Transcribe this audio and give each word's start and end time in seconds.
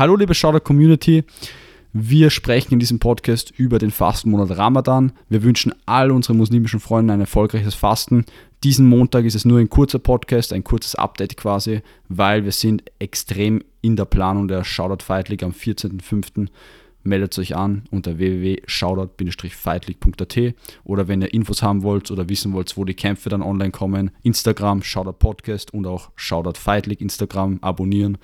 Hallo 0.00 0.16
liebe 0.16 0.34
Shoutout 0.34 0.64
Community. 0.64 1.24
Wir 1.92 2.30
sprechen 2.30 2.72
in 2.72 2.78
diesem 2.78 3.00
Podcast 3.00 3.52
über 3.58 3.78
den 3.78 3.90
Fastenmonat 3.90 4.56
Ramadan. 4.56 5.12
Wir 5.28 5.42
wünschen 5.42 5.74
all 5.84 6.10
unseren 6.10 6.38
muslimischen 6.38 6.80
Freunden 6.80 7.10
ein 7.10 7.20
erfolgreiches 7.20 7.74
Fasten. 7.74 8.24
Diesen 8.64 8.88
Montag 8.88 9.26
ist 9.26 9.34
es 9.34 9.44
nur 9.44 9.58
ein 9.58 9.68
kurzer 9.68 9.98
Podcast, 9.98 10.54
ein 10.54 10.64
kurzes 10.64 10.94
Update 10.94 11.36
quasi, 11.36 11.82
weil 12.08 12.46
wir 12.46 12.52
sind 12.52 12.82
extrem 12.98 13.62
in 13.82 13.96
der 13.96 14.06
Planung 14.06 14.48
der 14.48 14.64
Shoutout 14.64 15.04
Fight 15.04 15.28
League 15.28 15.42
am 15.42 15.50
14.05. 15.50 16.48
Meldet 17.02 17.38
euch 17.38 17.54
an 17.54 17.84
unter 17.90 18.16
www.shoutout-fightleague.at 18.16 20.54
oder 20.84 21.08
wenn 21.08 21.20
ihr 21.20 21.34
Infos 21.34 21.62
haben 21.62 21.82
wollt 21.82 22.10
oder 22.10 22.30
wissen 22.30 22.54
wollt, 22.54 22.74
wo 22.74 22.86
die 22.86 22.94
Kämpfe 22.94 23.28
dann 23.28 23.42
online 23.42 23.70
kommen, 23.70 24.12
Instagram, 24.22 24.82
Shoutout 24.82 25.18
Podcast 25.18 25.74
und 25.74 25.86
auch 25.86 26.10
Shoutout 26.16 26.58
Fight 26.58 26.86
League 26.86 27.02
Instagram 27.02 27.58
abonnieren 27.60 28.16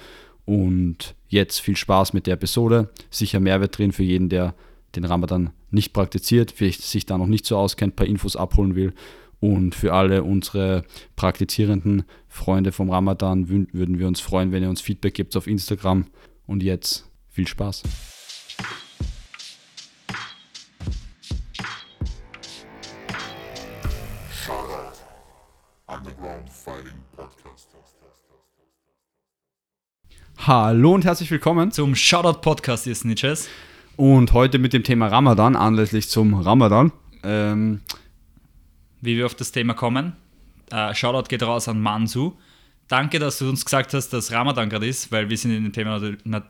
und 0.47 1.15
jetzt 1.29 1.61
viel 1.61 1.77
Spaß 1.77 2.15
mit 2.15 2.27
der 2.27 2.35
Episode. 2.35 2.89
Sicher 3.11 3.41
Mehrwert 3.41 3.77
drin 3.77 3.93
für 3.93 4.05
jeden, 4.05 4.31
der 4.31 4.55
den 4.95 5.05
Ramadan 5.05 5.51
nicht 5.71 5.93
praktiziert, 5.93 6.53
vielleicht 6.53 6.83
sich 6.83 7.05
da 7.05 7.19
noch 7.19 7.27
nicht 7.27 7.45
so 7.45 7.59
auskennt, 7.59 7.93
ein 7.93 7.97
paar 7.97 8.07
Infos 8.07 8.37
abholen 8.37 8.75
will. 8.75 8.95
Und 9.41 9.75
für 9.75 9.93
alle 9.93 10.23
unsere 10.23 10.85
praktizierenden 11.15 12.05
Freunde 12.29 12.73
vom 12.73 12.89
Ramadan 12.89 13.49
würden 13.49 13.99
wir 13.99 14.07
uns 14.07 14.21
freuen, 14.21 14.51
wenn 14.53 14.63
ihr 14.63 14.71
uns 14.71 14.81
Feedback 14.81 15.15
gebt 15.15 15.37
auf 15.37 15.47
Instagram. 15.47 16.07
Und 16.47 16.63
jetzt 16.63 17.11
viel 17.29 17.47
Spaß. 17.47 18.16
Hallo 30.47 30.95
und 30.95 31.05
herzlich 31.05 31.29
willkommen 31.33 31.73
zum 31.73 31.97
Shoutout 31.97 32.41
Podcast, 32.41 32.87
ihr 32.87 32.95
Snitches. 32.95 33.49
Und 33.97 34.33
heute 34.33 34.61
mit 34.61 34.73
dem 34.73 34.85
Thema 34.85 35.09
Ramadan, 35.09 35.57
anlässlich 35.57 36.09
zum 36.09 36.35
Ramadan. 36.35 36.93
Ähm, 37.25 37.81
Wie 39.01 39.17
wir 39.17 39.27
auf 39.27 39.35
das 39.35 39.51
Thema 39.51 39.75
kommen. 39.75 40.13
Äh, 40.71 40.95
Shoutout 40.95 41.27
geht 41.27 41.43
raus 41.43 41.67
an 41.67 41.81
Mansu. 41.81 42.35
Danke, 42.87 43.19
dass 43.19 43.39
du 43.39 43.49
uns 43.49 43.65
gesagt 43.65 43.93
hast, 43.93 44.11
dass 44.11 44.31
Ramadan 44.31 44.71
gerade 44.71 44.87
ist, 44.87 45.11
weil 45.11 45.29
wir 45.29 45.37
sind 45.37 45.51
in 45.51 45.65
dem 45.65 45.73
Thema 45.73 46.01
nat 46.23 46.47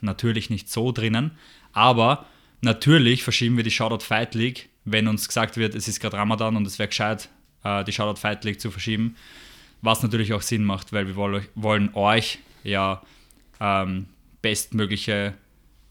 natürlich 0.00 0.48
nicht 0.48 0.70
so 0.70 0.90
drinnen. 0.90 1.32
Aber 1.74 2.24
natürlich 2.62 3.24
verschieben 3.24 3.58
wir 3.58 3.64
die 3.64 3.70
Shoutout 3.70 4.06
Fight 4.06 4.34
League, 4.34 4.70
wenn 4.86 5.06
uns 5.06 5.28
gesagt 5.28 5.58
wird, 5.58 5.74
es 5.74 5.86
ist 5.86 6.00
gerade 6.00 6.16
Ramadan 6.16 6.56
und 6.56 6.66
es 6.66 6.78
wäre 6.78 6.88
gescheit, 6.88 7.28
äh, 7.62 7.84
die 7.84 7.92
Shoutout 7.92 8.18
Fight 8.18 8.42
League 8.44 8.62
zu 8.62 8.70
verschieben. 8.70 9.16
Was 9.82 10.02
natürlich 10.02 10.32
auch 10.32 10.40
Sinn 10.40 10.64
macht, 10.64 10.94
weil 10.94 11.06
wir 11.06 11.16
wollen, 11.16 11.46
wollen 11.54 11.90
euch 11.92 12.38
ja 12.62 13.02
ähm, 13.64 14.06
bestmögliche, 14.42 15.34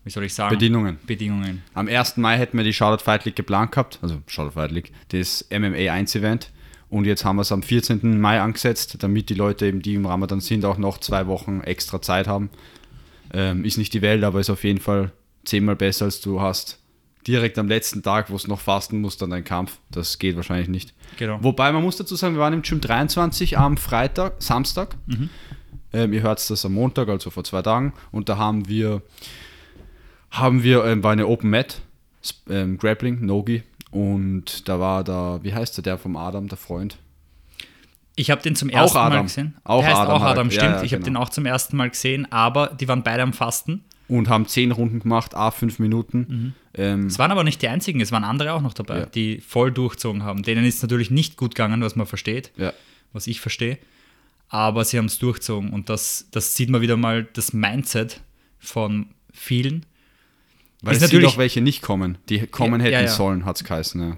wie 0.03 0.09
soll 0.09 0.25
ich 0.25 0.33
sagen? 0.33 0.55
Bedingungen. 0.55 0.99
Bedingungen. 1.07 1.63
Am 1.73 1.87
1. 1.87 2.17
Mai 2.17 2.37
hätten 2.37 2.57
wir 2.57 2.63
die 2.63 2.73
Shoutout 2.73 3.03
Fight 3.03 3.25
League 3.25 3.35
geplant 3.35 3.71
gehabt, 3.71 3.99
also 4.01 4.21
Shoutout 4.27 4.51
Fight 4.51 4.71
League, 4.71 4.91
das 5.09 5.45
MMA 5.49 5.91
1 5.91 6.15
Event. 6.15 6.51
Und 6.89 7.05
jetzt 7.05 7.25
haben 7.25 7.37
wir 7.37 7.41
es 7.41 7.51
am 7.51 7.63
14. 7.63 8.19
Mai 8.21 8.39
angesetzt, 8.39 8.97
damit 8.99 9.29
die 9.29 9.33
Leute, 9.33 9.65
eben, 9.65 9.81
die 9.81 9.95
im 9.95 10.05
Ramadan 10.05 10.41
sind, 10.41 10.63
auch 10.63 10.77
noch 10.77 10.99
zwei 10.99 11.25
Wochen 11.25 11.61
extra 11.61 11.99
Zeit 12.01 12.27
haben. 12.27 12.51
Ähm, 13.33 13.65
ist 13.65 13.79
nicht 13.79 13.93
die 13.95 14.03
Welt, 14.03 14.23
aber 14.23 14.39
ist 14.39 14.51
auf 14.51 14.63
jeden 14.63 14.79
Fall 14.79 15.11
zehnmal 15.43 15.75
besser, 15.75 16.05
als 16.05 16.21
du 16.21 16.39
hast 16.39 16.79
direkt 17.25 17.57
am 17.57 17.67
letzten 17.67 18.03
Tag, 18.03 18.29
wo 18.29 18.35
es 18.35 18.47
noch 18.47 18.59
fasten 18.59 19.01
musst, 19.01 19.23
dann 19.23 19.31
dein 19.31 19.43
Kampf. 19.43 19.79
Das 19.89 20.19
geht 20.19 20.35
wahrscheinlich 20.35 20.67
nicht. 20.67 20.93
Genau. 21.17 21.39
Wobei 21.41 21.71
man 21.71 21.81
muss 21.81 21.97
dazu 21.97 22.15
sagen, 22.15 22.35
wir 22.35 22.41
waren 22.41 22.53
im 22.53 22.61
Gym 22.61 22.79
23 22.79 23.57
am 23.57 23.77
Freitag, 23.77 24.35
Samstag. 24.39 24.95
Ähm, 25.93 26.11
ihr 26.13 26.21
hört 26.23 26.49
das 26.49 26.65
am 26.65 26.73
Montag, 26.73 27.07
also 27.09 27.29
vor 27.29 27.43
zwei 27.43 27.61
Tagen. 27.61 27.93
Und 28.11 28.27
da 28.29 28.37
haben 28.37 28.67
wir, 28.67 29.01
haben 30.31 30.63
wir 30.63 30.83
ähm, 30.85 31.03
war 31.03 31.11
eine 31.11 31.27
Open 31.27 31.49
Mat, 31.49 31.81
ähm, 32.49 32.77
Grappling, 32.77 33.25
Nogi. 33.25 33.63
Und 33.91 34.67
da 34.67 34.79
war 34.79 35.03
da, 35.03 35.39
wie 35.43 35.53
heißt 35.53 35.77
der, 35.77 35.83
der 35.83 35.97
vom 35.97 36.15
Adam, 36.17 36.47
der 36.47 36.57
Freund? 36.57 36.97
Ich 38.15 38.29
habe 38.31 38.41
den 38.41 38.55
zum 38.55 38.69
ersten 38.69 38.97
Mal 38.97 39.21
gesehen. 39.23 39.55
Auch 39.63 39.81
der 39.81 39.89
heißt 39.89 39.99
Adam 40.01 40.13
auch 40.15 40.21
halt. 40.21 40.31
Adam, 40.37 40.47
Ja, 40.49 40.53
stimmt. 40.53 40.75
ja, 40.77 40.83
ich 40.83 40.93
habe 40.93 41.03
genau. 41.03 41.19
den 41.19 41.23
auch 41.25 41.29
zum 41.29 41.45
ersten 41.45 41.77
Mal 41.77 41.89
gesehen, 41.89 42.31
aber 42.31 42.67
die 42.67 42.87
waren 42.87 43.03
beide 43.03 43.23
am 43.23 43.33
Fasten. 43.33 43.83
Und 44.07 44.29
haben 44.29 44.47
zehn 44.47 44.71
Runden 44.71 44.99
gemacht, 44.99 45.33
a 45.33 45.49
fünf 45.51 45.79
Minuten. 45.79 46.53
Ähm, 46.75 47.07
Es 47.07 47.17
waren 47.17 47.31
aber 47.31 47.43
nicht 47.43 47.61
die 47.61 47.67
einzigen, 47.67 48.01
es 48.01 48.11
waren 48.11 48.23
andere 48.23 48.53
auch 48.53 48.61
noch 48.61 48.73
dabei, 48.73 48.99
Ja. 49.01 49.05
die 49.07 49.39
voll 49.39 49.71
durchzogen 49.71 50.23
haben. 50.23 50.43
Denen 50.43 50.65
ist 50.65 50.75
es 50.77 50.81
natürlich 50.81 51.09
nicht 51.09 51.37
gut 51.37 51.55
gegangen, 51.55 51.81
was 51.81 51.95
man 51.95 52.05
versteht, 52.05 52.51
ja. 52.57 52.73
was 53.13 53.27
ich 53.27 53.39
verstehe. 53.41 53.77
Aber 54.53 54.85
sie 54.85 54.99
haben 54.99 55.05
es 55.07 55.17
durchzogen 55.17 55.71
und 55.71 55.89
das, 55.89 56.27
das 56.29 56.53
sieht 56.55 56.69
man 56.69 56.79
wieder 56.81 56.95
mal 56.95 57.23
das 57.33 57.53
Mindset 57.53 58.21
von 58.59 59.07
vielen. 59.33 59.83
Weil 60.83 60.91
Ist 60.95 60.97
es 61.01 61.11
natürlich- 61.11 61.27
auch 61.29 61.37
welche 61.39 61.59
nicht 61.59 61.81
kommen. 61.81 62.19
Die 62.29 62.45
kommen 62.45 62.79
Ja, 62.79 62.85
hätten 62.85 62.93
ja, 62.93 63.01
ja. 63.01 63.07
sollen, 63.07 63.45
hat 63.45 63.55
es 63.55 63.63
geheißen. 63.63 63.99
Ja. 63.99 64.17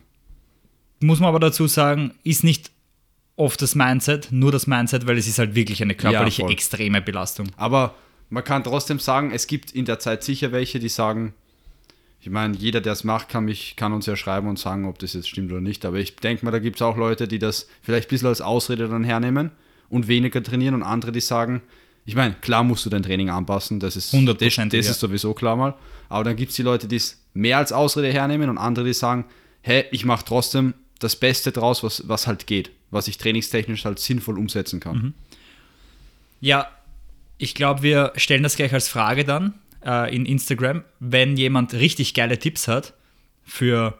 Muss 0.99 1.21
man 1.21 1.29
aber 1.29 1.39
dazu 1.39 1.67
sagen, 1.67 2.15
ist 2.23 2.43
nicht 2.43 2.71
oft 3.37 3.61
das 3.61 3.75
Mindset, 3.75 4.27
nur 4.33 4.51
das 4.51 4.67
Mindset, 4.67 5.07
weil 5.07 5.17
es 5.17 5.25
ist 5.25 5.39
halt 5.39 5.55
wirklich 5.55 5.81
eine 5.81 5.95
körperliche 5.95 6.41
voll. 6.41 6.51
extreme 6.51 7.01
Belastung. 7.01 7.47
Aber 7.55 7.95
man 8.29 8.43
kann 8.43 8.61
trotzdem 8.65 8.99
sagen, 8.99 9.31
es 9.31 9.47
gibt 9.47 9.71
in 9.71 9.85
der 9.85 9.99
Zeit 9.99 10.21
sicher 10.25 10.51
welche, 10.51 10.79
die 10.79 10.89
sagen, 10.89 11.33
ich 12.19 12.29
meine, 12.29 12.57
jeder, 12.57 12.81
der 12.81 12.91
es 12.91 13.05
macht, 13.05 13.29
kann, 13.29 13.45
mich, 13.45 13.77
kann 13.77 13.93
uns 13.93 14.05
ja 14.05 14.17
schreiben 14.17 14.49
und 14.49 14.59
sagen, 14.59 14.83
ob 14.83 14.99
das 14.99 15.13
jetzt 15.13 15.29
stimmt 15.29 15.51
oder 15.53 15.61
nicht. 15.61 15.85
Aber 15.85 15.95
ich 15.97 16.17
denke 16.17 16.43
mal, 16.43 16.51
da 16.51 16.59
gibt 16.59 16.75
es 16.75 16.81
auch 16.81 16.97
Leute, 16.97 17.25
die 17.29 17.39
das 17.39 17.69
vielleicht 17.81 18.07
ein 18.07 18.09
bisschen 18.09 18.27
als 18.27 18.41
Ausrede 18.41 18.89
dann 18.89 19.05
hernehmen 19.05 19.51
und 19.89 20.07
weniger 20.07 20.41
trainieren 20.41 20.75
und 20.75 20.83
andere, 20.83 21.11
die 21.11 21.21
sagen, 21.21 21.61
ich 22.05 22.15
meine, 22.15 22.35
klar 22.35 22.63
musst 22.63 22.85
du 22.85 22.89
dein 22.89 23.03
Training 23.03 23.29
anpassen, 23.29 23.79
das 23.79 23.95
ist, 23.95 24.13
das, 24.13 24.37
das 24.37 24.55
ja. 24.57 24.79
ist 24.79 24.99
sowieso 24.99 25.33
klar 25.33 25.55
mal. 25.55 25.73
Aber 26.07 26.23
dann 26.23 26.35
gibt 26.35 26.51
es 26.51 26.55
die 26.55 26.61
Leute, 26.61 26.87
die 26.87 26.97
es 26.97 27.23
mehr 27.33 27.57
als 27.57 27.71
Ausrede 27.71 28.11
hernehmen 28.11 28.49
und 28.49 28.57
andere, 28.57 28.85
die 28.85 28.93
sagen, 28.93 29.25
hey, 29.61 29.85
ich 29.91 30.05
mache 30.05 30.23
trotzdem 30.23 30.75
das 30.99 31.15
Beste 31.15 31.51
draus, 31.51 31.83
was, 31.83 32.07
was 32.07 32.27
halt 32.27 32.45
geht, 32.47 32.71
was 32.91 33.07
ich 33.07 33.17
trainingstechnisch 33.17 33.85
halt 33.85 33.99
sinnvoll 33.99 34.37
umsetzen 34.37 34.79
kann. 34.79 34.97
Mhm. 34.97 35.13
Ja, 36.41 36.69
ich 37.37 37.55
glaube, 37.55 37.81
wir 37.81 38.13
stellen 38.15 38.43
das 38.43 38.55
gleich 38.55 38.73
als 38.73 38.87
Frage 38.87 39.25
dann 39.25 39.55
äh, 39.83 40.15
in 40.15 40.25
Instagram. 40.25 40.83
Wenn 40.99 41.35
jemand 41.37 41.73
richtig 41.73 42.13
geile 42.13 42.37
Tipps 42.37 42.67
hat 42.67 42.93
für 43.43 43.97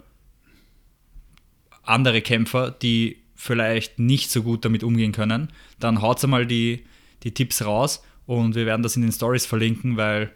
andere 1.84 2.22
Kämpfer, 2.22 2.72
die 2.72 3.18
vielleicht 3.36 4.00
nicht 4.00 4.32
so 4.32 4.44
gut 4.44 4.66
damit 4.66 4.84
umgehen 4.84 5.12
können, 5.12 5.50
dann 5.80 6.02
haut 6.02 6.26
mal 6.28 6.46
die, 6.46 6.86
die 7.24 7.34
Tipps 7.34 7.64
raus 7.64 8.02
und 8.26 8.56
wir 8.56 8.66
werden 8.66 8.82
das 8.82 8.96
in 8.96 9.02
den 9.02 9.12
Stories 9.12 9.46
verlinken, 9.46 9.98
weil 9.98 10.32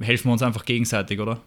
helfen 0.00 0.28
wir 0.28 0.32
uns 0.32 0.42
einfach 0.42 0.64
gegenseitig, 0.64 1.20
oder? 1.20 1.40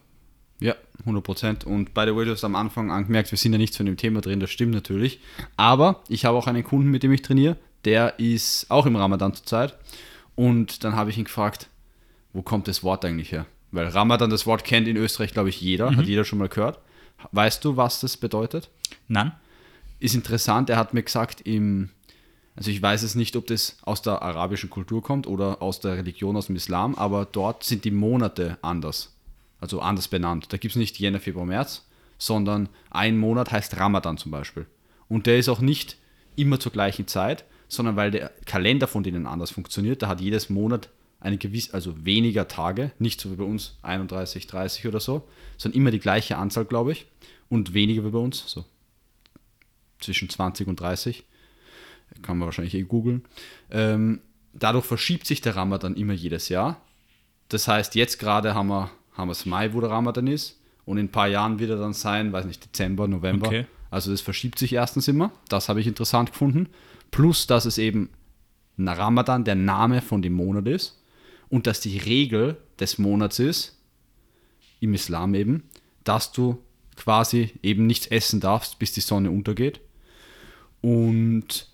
Ja, 0.60 0.76
100%. 1.06 1.66
Und 1.66 1.94
by 1.94 2.04
the 2.06 2.16
way, 2.16 2.26
du 2.26 2.32
hast 2.32 2.44
am 2.44 2.56
Anfang 2.56 2.92
angemerkt, 2.92 3.32
wir 3.32 3.38
sind 3.38 3.52
ja 3.52 3.58
nicht 3.58 3.78
in 3.80 3.86
dem 3.86 3.98
Thema 3.98 4.22
drin, 4.22 4.40
das 4.40 4.50
stimmt 4.50 4.74
natürlich. 4.74 5.20
Aber 5.58 6.02
ich 6.08 6.26
habe 6.26 6.38
auch 6.38 6.48
einen 6.48 6.64
Kunden, 6.64 6.90
mit 6.90 7.04
dem 7.04 7.12
ich 7.12 7.22
trainiere, 7.22 7.58
der 7.84 8.20
ist 8.20 8.72
auch 8.72 8.86
im 8.86 8.96
Ramadan 8.96 9.34
zurzeit. 9.34 9.78
Und 10.36 10.84
dann 10.84 10.96
habe 10.96 11.10
ich 11.10 11.18
ihn 11.18 11.26
gefragt, 11.26 11.70
wo 12.34 12.42
kommt 12.42 12.68
das 12.68 12.84
Wort 12.84 13.06
eigentlich 13.06 13.32
her? 13.32 13.46
Weil 13.72 13.88
Ramadan, 13.88 14.30
das 14.30 14.46
Wort 14.46 14.64
kennt 14.64 14.88
in 14.88 14.98
Österreich, 14.98 15.34
glaube 15.34 15.50
ich, 15.50 15.60
jeder, 15.60 15.96
hat 15.96 16.06
jeder 16.06 16.24
schon 16.24 16.40
mal 16.40 16.48
gehört. 16.50 16.80
Weißt 17.32 17.64
du, 17.66 17.78
was 17.78 18.00
das 18.00 18.18
bedeutet? 18.18 18.70
Nein? 19.08 19.34
Ist 20.00 20.16
interessant, 20.16 20.70
er 20.70 20.78
hat 20.78 20.94
mir 20.94 21.04
gesagt, 21.04 21.42
im, 21.42 21.90
also 22.56 22.72
ich 22.72 22.82
weiß 22.82 23.04
es 23.04 23.16
nicht, 23.16 23.36
ob 23.36 23.48
das 23.48 23.78
aus 23.84 24.02
der 24.02 24.22
arabischen 24.22 24.70
Kultur 24.70 25.02
kommt 25.02 25.28
oder 25.28 25.62
aus 25.62 25.80
der 25.80 25.98
Religion, 25.98 26.36
aus 26.36 26.48
dem 26.48 26.56
Islam, 26.56 26.96
aber 26.96 27.26
dort 27.26 27.64
sind 27.64 27.86
die 27.86 27.92
Monate 27.92 28.58
anders, 28.62 29.16
also 29.60 29.80
anders 29.80 30.08
benannt. 30.08 30.48
Da 30.52 30.58
gibt 30.58 30.74
es 30.74 30.80
nicht 30.80 31.00
Jänner, 31.00 31.20
Februar, 31.20 31.46
März, 31.46 31.86
sondern 32.18 32.70
ein 32.92 33.18
Monat 33.18 33.52
heißt 33.52 33.78
Ramadan 33.78 34.18
zum 34.18 34.32
Beispiel. 34.32 34.66
Und 35.08 35.28
der 35.28 35.38
ist 35.38 35.50
auch 35.50 35.60
nicht 35.60 35.98
immer 36.36 36.60
zur 36.60 36.72
gleichen 36.72 37.08
Zeit, 37.08 37.46
sondern 37.68 37.96
weil 37.96 38.12
der 38.12 38.32
Kalender 38.46 38.88
von 38.88 39.04
denen 39.04 39.28
anders 39.28 39.52
funktioniert, 39.52 40.02
da 40.02 40.08
hat 40.08 40.22
jedes 40.22 40.50
Monat 40.50 40.90
eine 41.20 41.38
gewisse, 41.38 41.74
also 41.74 42.06
weniger 42.06 42.48
Tage, 42.48 42.92
nicht 43.00 43.20
so 43.20 43.32
wie 43.32 43.36
bei 43.36 43.44
uns 43.44 43.78
31, 43.82 44.48
30 44.48 44.88
oder 44.88 45.00
so, 45.00 45.28
sondern 45.58 45.80
immer 45.80 45.92
die 45.92 46.00
gleiche 46.00 46.38
Anzahl, 46.38 46.66
glaube 46.66 46.92
ich, 46.92 47.08
und 47.50 47.74
weniger 47.74 48.06
wie 48.06 48.10
bei 48.10 48.20
uns, 48.20 48.44
so 48.46 48.66
zwischen 50.06 50.30
20 50.30 50.68
und 50.68 50.80
30. 50.80 51.26
Kann 52.22 52.38
man 52.38 52.48
wahrscheinlich 52.48 52.76
eh 52.76 52.84
googeln. 52.84 53.26
Ähm, 53.72 54.22
dadurch 54.54 54.86
verschiebt 54.86 55.28
sich 55.28 55.42
der 55.42 55.56
Ramadan 55.56 55.96
immer 55.96 56.14
jedes 56.14 56.50
Jahr. 56.50 56.82
Das 57.50 57.68
heißt, 57.68 57.96
jetzt 57.96 58.20
gerade 58.20 58.56
haben 58.56 58.68
wir, 58.68 58.92
haben 59.14 59.28
wir 59.28 59.34
es 59.34 59.46
Mai, 59.46 59.74
wo 59.74 59.82
der 59.82 59.90
Ramadan 59.90 60.28
ist. 60.28 60.60
Und 60.86 60.98
in 60.98 61.06
ein 61.06 61.12
paar 61.12 61.28
Jahren 61.28 61.60
wird 61.60 61.72
er 61.72 61.78
dann 61.78 61.94
sein, 61.94 62.32
weiß 62.32 62.46
nicht, 62.46 62.64
Dezember, 62.64 63.08
November. 63.08 63.48
Okay. 63.48 63.66
Also 63.90 64.12
das 64.12 64.22
verschiebt 64.22 64.60
sich 64.60 64.74
erstens 64.74 65.08
immer. 65.08 65.32
Das 65.50 65.68
habe 65.68 65.82
ich 65.82 65.88
interessant 65.88 66.32
gefunden. 66.32 66.70
Plus, 67.12 67.48
dass 67.48 67.66
es 67.66 67.78
eben 67.78 68.10
Ramadan 68.78 69.44
der 69.44 69.56
Name 69.56 70.02
von 70.02 70.22
dem 70.22 70.34
Monat 70.34 70.68
ist. 70.68 71.02
Und 71.50 71.68
dass 71.68 71.80
die 71.80 71.98
Regel 71.98 72.58
des 72.80 72.98
Monats 72.98 73.40
ist, 73.40 73.76
im 74.80 74.94
Islam 74.94 75.36
eben, 75.36 75.64
dass 76.04 76.32
du 76.32 76.58
quasi 76.96 77.52
eben 77.62 77.88
nichts 77.88 78.08
essen 78.08 78.40
darfst, 78.40 78.80
bis 78.80 78.94
die 78.94 79.02
Sonne 79.02 79.32
untergeht. 79.32 79.80
Und 80.86 81.68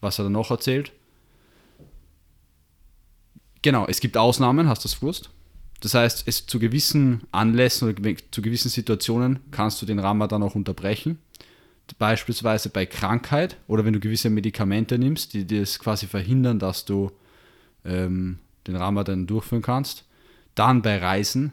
was 0.00 0.20
hat 0.20 0.26
er 0.26 0.30
noch 0.30 0.52
erzählt? 0.52 0.92
Genau, 3.60 3.86
es 3.88 3.98
gibt 3.98 4.16
Ausnahmen, 4.16 4.68
hast 4.68 4.84
du 4.84 4.88
das 4.88 5.00
gewusst? 5.00 5.30
Das 5.80 5.94
heißt, 5.94 6.28
es 6.28 6.46
zu 6.46 6.60
gewissen 6.60 7.22
Anlässen 7.32 7.88
oder 7.88 8.14
zu 8.30 8.40
gewissen 8.40 8.68
Situationen 8.68 9.40
kannst 9.50 9.82
du 9.82 9.86
den 9.86 9.98
Ramadan 9.98 10.44
auch 10.44 10.54
unterbrechen. 10.54 11.18
Beispielsweise 11.98 12.68
bei 12.68 12.86
Krankheit 12.86 13.56
oder 13.66 13.84
wenn 13.84 13.94
du 13.94 13.98
gewisse 13.98 14.30
Medikamente 14.30 14.96
nimmst, 14.96 15.34
die 15.34 15.44
dir 15.44 15.62
es 15.62 15.80
quasi 15.80 16.06
verhindern, 16.06 16.60
dass 16.60 16.84
du 16.84 17.10
ähm, 17.84 18.38
den 18.68 18.76
Ramadan 18.76 19.26
durchführen 19.26 19.62
kannst. 19.62 20.04
Dann 20.54 20.82
bei 20.82 20.98
Reisen, 20.98 21.52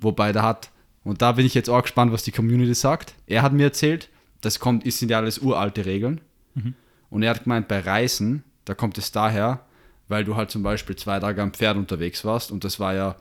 wobei 0.00 0.32
da 0.32 0.44
hat, 0.44 0.70
und 1.04 1.20
da 1.20 1.32
bin 1.32 1.44
ich 1.44 1.52
jetzt 1.52 1.68
auch 1.68 1.82
gespannt, 1.82 2.10
was 2.10 2.22
die 2.22 2.32
Community 2.32 2.74
sagt. 2.74 3.14
Er 3.26 3.42
hat 3.42 3.52
mir 3.52 3.64
erzählt, 3.64 4.08
das 4.40 4.58
kommt, 4.58 4.84
ist 4.84 4.98
sind 4.98 5.10
ja 5.10 5.18
alles 5.18 5.38
uralte 5.38 5.84
Regeln. 5.84 6.20
Und 7.10 7.22
er 7.22 7.30
hat 7.30 7.44
gemeint, 7.44 7.68
bei 7.68 7.80
Reisen, 7.80 8.44
da 8.64 8.74
kommt 8.74 8.96
es 8.96 9.12
daher, 9.12 9.66
weil 10.08 10.24
du 10.24 10.36
halt 10.36 10.50
zum 10.50 10.62
Beispiel 10.62 10.96
zwei 10.96 11.18
Tage 11.20 11.42
am 11.42 11.52
Pferd 11.52 11.76
unterwegs 11.76 12.24
warst 12.24 12.50
und 12.50 12.64
das 12.64 12.80
war 12.80 12.94
ja 12.94 13.16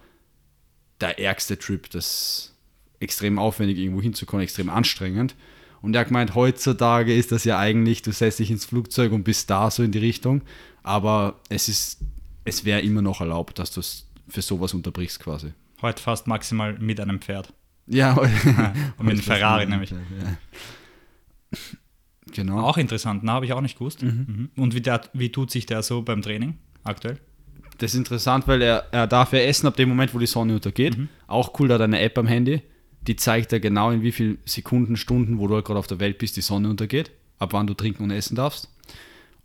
der 1.01 1.19
ärgste 1.19 1.57
Trip, 1.57 1.89
das 1.89 2.53
extrem 2.99 3.39
aufwendig 3.39 3.77
irgendwo 3.77 4.01
hinzukommen, 4.01 4.43
extrem 4.43 4.69
anstrengend. 4.69 5.35
Und 5.81 5.95
er 5.95 6.01
hat 6.01 6.07
gemeint, 6.09 6.35
heutzutage 6.35 7.15
ist 7.15 7.31
das 7.31 7.45
ja 7.45 7.57
eigentlich, 7.57 8.01
du 8.01 8.11
setzt 8.11 8.39
dich 8.39 8.51
ins 8.51 8.65
Flugzeug 8.65 9.11
und 9.11 9.23
bist 9.23 9.49
da 9.49 9.71
so 9.71 9.81
in 9.81 9.91
die 9.91 9.99
Richtung, 9.99 10.41
aber 10.83 11.39
es 11.49 11.69
ist, 11.69 11.99
es 12.43 12.65
wäre 12.65 12.81
immer 12.81 13.01
noch 13.01 13.21
erlaubt, 13.21 13.59
dass 13.59 13.71
du 13.71 13.79
es 13.79 14.05
für 14.27 14.41
sowas 14.41 14.73
unterbrichst 14.73 15.19
quasi. 15.19 15.53
Heute 15.81 16.01
fast 16.01 16.27
maximal 16.27 16.77
mit 16.77 16.99
einem 16.99 17.21
Pferd. 17.21 17.53
Ja, 17.87 18.13
Und 18.97 19.05
mit 19.05 19.13
einem 19.13 19.21
Ferrari 19.21 19.65
nämlich. 19.65 19.91
Ja. 19.91 19.97
Genau. 22.31 22.59
Auch 22.61 22.77
interessant, 22.77 23.27
habe 23.27 23.45
ich 23.45 23.53
auch 23.53 23.61
nicht 23.61 23.77
gewusst. 23.77 24.03
Mhm. 24.03 24.49
Und 24.55 24.75
wie, 24.75 24.81
der, 24.81 25.01
wie 25.13 25.31
tut 25.31 25.49
sich 25.49 25.65
der 25.65 25.81
so 25.81 26.03
beim 26.03 26.21
Training 26.21 26.59
aktuell? 26.83 27.17
Das 27.79 27.93
ist 27.93 27.97
interessant, 27.97 28.47
weil 28.47 28.61
er, 28.61 28.85
er 28.91 29.07
darf 29.07 29.33
ja 29.33 29.39
essen 29.39 29.67
ab 29.67 29.75
dem 29.77 29.89
Moment, 29.89 30.13
wo 30.13 30.19
die 30.19 30.27
Sonne 30.27 30.53
untergeht. 30.53 30.97
Mhm. 30.97 31.09
Auch 31.27 31.59
cool, 31.59 31.67
da 31.69 31.75
hat 31.75 31.81
er 31.81 31.85
eine 31.85 31.99
App 32.01 32.17
am 32.17 32.27
Handy, 32.27 32.61
die 33.01 33.15
zeigt 33.15 33.51
dir 33.51 33.59
genau 33.59 33.91
in 33.91 34.01
wie 34.03 34.11
viel 34.11 34.37
Sekunden, 34.45 34.97
Stunden, 34.97 35.39
wo 35.39 35.47
du 35.47 35.55
halt 35.55 35.65
gerade 35.65 35.79
auf 35.79 35.87
der 35.87 35.99
Welt 35.99 36.17
bist, 36.17 36.37
die 36.37 36.41
Sonne 36.41 36.69
untergeht, 36.69 37.11
ab 37.39 37.53
wann 37.53 37.67
du 37.67 37.73
trinken 37.73 38.03
und 38.03 38.11
essen 38.11 38.35
darfst. 38.35 38.69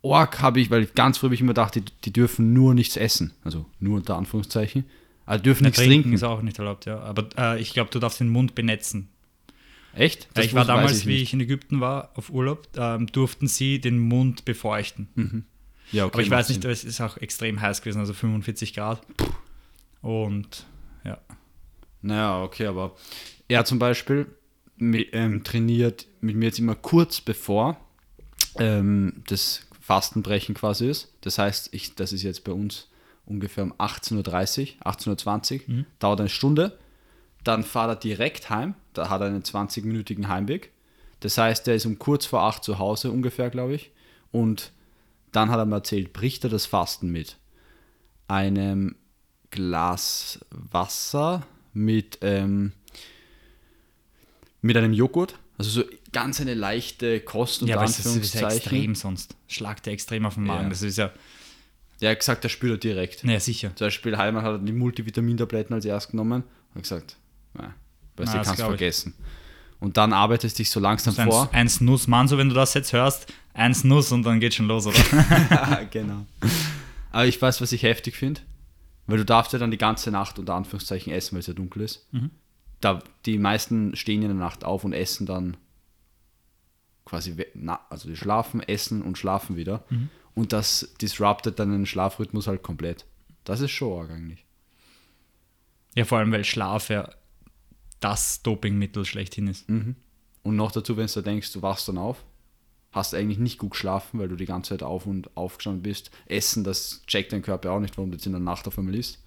Org 0.03 0.43
habe 0.43 0.61
ich, 0.61 0.71
weil 0.71 0.85
ganz 0.87 1.17
früh 1.19 1.29
habe 1.29 1.35
ich 1.35 1.41
immer 1.41 1.55
gedacht, 1.55 1.77
die, 1.77 1.85
die 2.05 2.13
dürfen 2.13 2.53
nur 2.53 2.75
nichts 2.75 2.97
essen. 2.97 3.33
Also 3.45 3.65
nur 3.81 3.97
unter 3.97 4.17
Anführungszeichen. 4.17 4.85
Aber 5.25 5.39
dürfen 5.39 5.63
Der 5.63 5.71
nichts 5.71 5.79
Trinken 5.79 6.03
trinken. 6.03 6.13
ist 6.13 6.23
auch 6.25 6.43
nicht 6.43 6.59
erlaubt, 6.59 6.85
ja. 6.85 6.99
Aber 7.01 7.29
äh, 7.39 7.59
ich 7.61 7.73
glaube, 7.73 7.89
du 7.91 7.99
darfst 7.99 8.21
den 8.21 8.29
Mund 8.29 8.55
benetzen. 8.55 9.09
Echt? 9.97 10.29
Das 10.35 10.47
ich 10.47 10.55
war 10.55 10.65
damals, 10.65 11.07
wie 11.07 11.13
nicht. 11.13 11.23
ich 11.23 11.33
in 11.33 11.41
Ägypten 11.41 11.81
war, 11.81 12.11
auf 12.15 12.31
Urlaub, 12.31 12.69
ähm, 12.77 13.07
durften 13.07 13.47
sie 13.47 13.81
den 13.81 13.99
Mund 13.99 14.45
befeuchten. 14.45 15.09
Ja, 15.93 16.07
okay, 16.07 16.15
Aber 16.15 16.23
ich 16.23 16.31
weiß 16.31 16.49
nicht, 16.49 16.65
es 16.65 16.85
ist 16.85 17.01
auch 17.01 17.17
extrem 17.19 17.61
heiß 17.61 17.83
gewesen, 17.83 18.01
also 18.01 18.15
45 18.15 18.75
Grad. 18.75 19.03
Und 20.01 20.67
ja. 21.05 21.19
Naja, 22.03 22.43
okay, 22.43 22.67
aber 22.67 22.97
er 23.49 23.65
zum 23.65 23.79
Beispiel 23.79 24.27
ähm, 24.79 25.45
trainiert 25.45 26.07
mit 26.21 26.37
mir 26.37 26.47
jetzt 26.47 26.59
immer 26.59 26.75
kurz 26.75 27.21
bevor 27.21 27.77
ähm, 28.59 29.23
das 29.27 29.67
Fastenbrechen 29.81 30.55
quasi 30.55 30.89
ist. 30.89 31.13
Das 31.21 31.39
heißt, 31.39 31.69
ich, 31.73 31.95
das 31.95 32.13
ist 32.13 32.23
jetzt 32.23 32.45
bei 32.45 32.53
uns 32.53 32.89
ungefähr 33.27 33.65
um 33.65 33.73
18.30 33.75 34.77
Uhr, 34.79 34.87
18.20 34.87 35.69
Uhr, 35.69 35.85
dauert 35.99 36.21
eine 36.21 36.29
Stunde. 36.29 36.79
Dann 37.45 37.63
fahrt 37.63 37.91
er 37.91 37.97
direkt 37.97 38.51
heim, 38.51 38.75
da 38.95 39.11
hat 39.11 39.21
er 39.21 39.29
einen 39.29 39.43
20-minütigen 39.43 40.29
Heimweg. 40.29 40.73
Das 41.21 41.39
heißt, 41.39 41.67
der 41.67 41.75
ist 41.75 41.87
um 41.87 41.99
kurz 41.99 42.27
vor 42.27 42.43
8 42.43 42.65
zu 42.65 42.79
Hause 42.79 43.11
ungefähr, 43.11 43.51
glaube 43.51 43.75
ich. 43.75 43.91
Und 44.33 44.73
dann 45.33 45.51
hat 45.51 45.59
er 45.59 45.67
mir 45.67 45.77
erzählt, 45.77 46.13
bricht 46.13 46.45
er 46.45 46.51
das 46.51 46.67
Fasten 46.67 47.11
mit 47.11 47.37
einem 48.29 48.97
Glas 49.51 50.41
Wasser 50.51 51.47
mit, 51.73 52.19
ähm, 52.23 52.73
mit 54.63 54.77
einem 54.77 54.93
Joghurt. 54.93 55.37
Also 55.57 55.71
so 55.71 55.85
ganz 56.13 56.41
eine 56.41 56.55
leichte 56.55 57.21
Kost 57.21 57.63
unter 57.63 57.71
Ja, 57.73 57.77
aber 57.77 57.85
es 57.85 57.99
ist, 57.99 58.17
ist 58.17 58.35
ja 58.35 58.49
extrem 58.49 58.95
sonst. 58.95 59.37
Schlagt 59.47 59.87
der 59.87 59.93
extrem 59.93 60.27
auf 60.27 60.35
den 60.35 60.45
Magen. 60.45 60.65
Ja. 60.65 60.69
Das 60.71 60.83
ist 60.83 60.99
ja, 60.99 61.13
Der 62.01 62.11
hat 62.11 62.19
gesagt, 62.19 62.43
der 62.45 62.49
spürt 62.49 62.73
er 62.73 62.79
direkt. 62.79 63.25
naja, 63.25 63.39
sicher. 63.41 63.75
Zum 63.77 63.87
Beispiel 63.87 64.17
Heimann 64.17 64.43
hat 64.43 64.53
er 64.53 64.59
die 64.59 64.73
Multivitamintabletten 64.73 65.75
als 65.75 65.85
erst 65.85 66.11
genommen 66.11 66.43
und 66.43 66.75
hat 66.75 66.83
gesagt, 66.83 67.17
weißt 68.17 68.35
du, 68.35 68.39
das 68.39 68.47
kannst 68.47 68.61
du 68.61 68.65
ich. 68.65 68.69
vergessen. 68.69 69.15
Und 69.81 69.97
dann 69.97 70.13
arbeitest 70.13 70.59
dich 70.59 70.71
so 70.71 70.81
langsam 70.81 71.15
Eins, 71.19 71.35
vor. 71.35 71.49
eins 71.53 71.81
Nuss, 71.81 72.07
Mann, 72.07 72.27
so 72.29 72.39
wenn 72.39 72.49
du 72.49 72.55
das 72.55 72.75
jetzt 72.75 72.93
hörst, 72.93 73.33
eins 73.53 73.85
Nuss 73.85 74.13
und 74.13 74.23
dann 74.25 74.41
geht 74.41 74.55
schon 74.55 74.67
los, 74.67 74.87
oder? 74.87 75.87
genau. 75.91 76.25
Aber 77.11 77.27
ich 77.27 77.41
weiß, 77.41 77.61
was 77.61 77.73
ich 77.73 77.83
heftig 77.83 78.17
finde. 78.17 78.41
Weil 79.07 79.19
du 79.19 79.25
darfst 79.27 79.53
ja 79.53 79.59
dann 79.59 79.71
die 79.71 79.77
ganze 79.79 80.11
Nacht 80.11 80.39
unter 80.39 80.55
Anführungszeichen 80.55 81.13
essen, 81.13 81.35
weil 81.35 81.41
es 81.41 81.47
ja 81.47 81.53
dunkel 81.53 81.83
ist. 81.83 82.09
Da, 82.81 83.03
die 83.27 83.37
meisten 83.39 83.95
stehen 83.97 84.23
in 84.23 84.29
der 84.29 84.37
Nacht 84.37 84.65
auf 84.65 84.85
und 84.85 84.95
essen 84.95 85.27
dann 85.27 85.59
quasi, 87.05 87.37
na, 87.53 87.81
also 87.91 88.09
die 88.09 88.17
schlafen, 88.17 88.63
essen 88.63 89.03
und 89.03 89.19
schlafen 89.19 89.57
wieder. 89.57 89.85
Und 90.35 90.55
das 90.55 90.95
disruptet 91.03 91.59
dann 91.59 91.71
den 91.71 91.85
Schlafrhythmus 91.85 92.47
halt 92.47 92.63
komplett. 92.63 93.05
Das 93.45 93.61
ist 93.61 93.73
schon 93.73 94.01
arg 94.01 94.11
eigentlich. 94.11 94.47
ja, 95.95 96.07
vor 96.07 96.19
allem, 96.19 96.33
weil 96.33 96.45
Schlaf 96.45 96.89
ja 96.89 97.11
das 98.05 98.43
Dopingmittel 98.43 99.07
schlechthin 99.07 99.49
ist. 99.49 99.67
Und 100.43 100.57
noch 100.57 100.73
dazu, 100.73 100.99
wenn 100.99 101.07
du 101.07 101.23
denkst, 101.23 101.53
du 101.55 101.63
wachst 101.63 101.89
dann 101.89 101.97
auf, 101.97 102.23
hast 102.93 103.15
eigentlich 103.15 103.39
nicht 103.39 103.59
gut 103.59 103.71
geschlafen, 103.71 104.21
weil 104.21 104.29
du 104.29 104.37
die 104.37 104.45
ganze 104.45 104.71
Zeit 104.71 104.83
auf 104.83 105.07
und 105.07 105.35
aufgestanden 105.37 105.83
bist. 105.83 106.11
Essen, 106.27 106.65
das 106.65 107.03
checkt 107.07 107.33
dein 107.33 107.41
Körper 107.41 107.73
auch 107.73 107.81
nicht, 107.81 107.97
warum 107.97 108.11
du 108.11 108.17
jetzt 108.17 108.27
in 108.27 108.33
der 108.33 108.43
Nacht 108.43 108.69
auf 108.69 108.79
einmal 108.79 108.95
isst. 108.95 109.23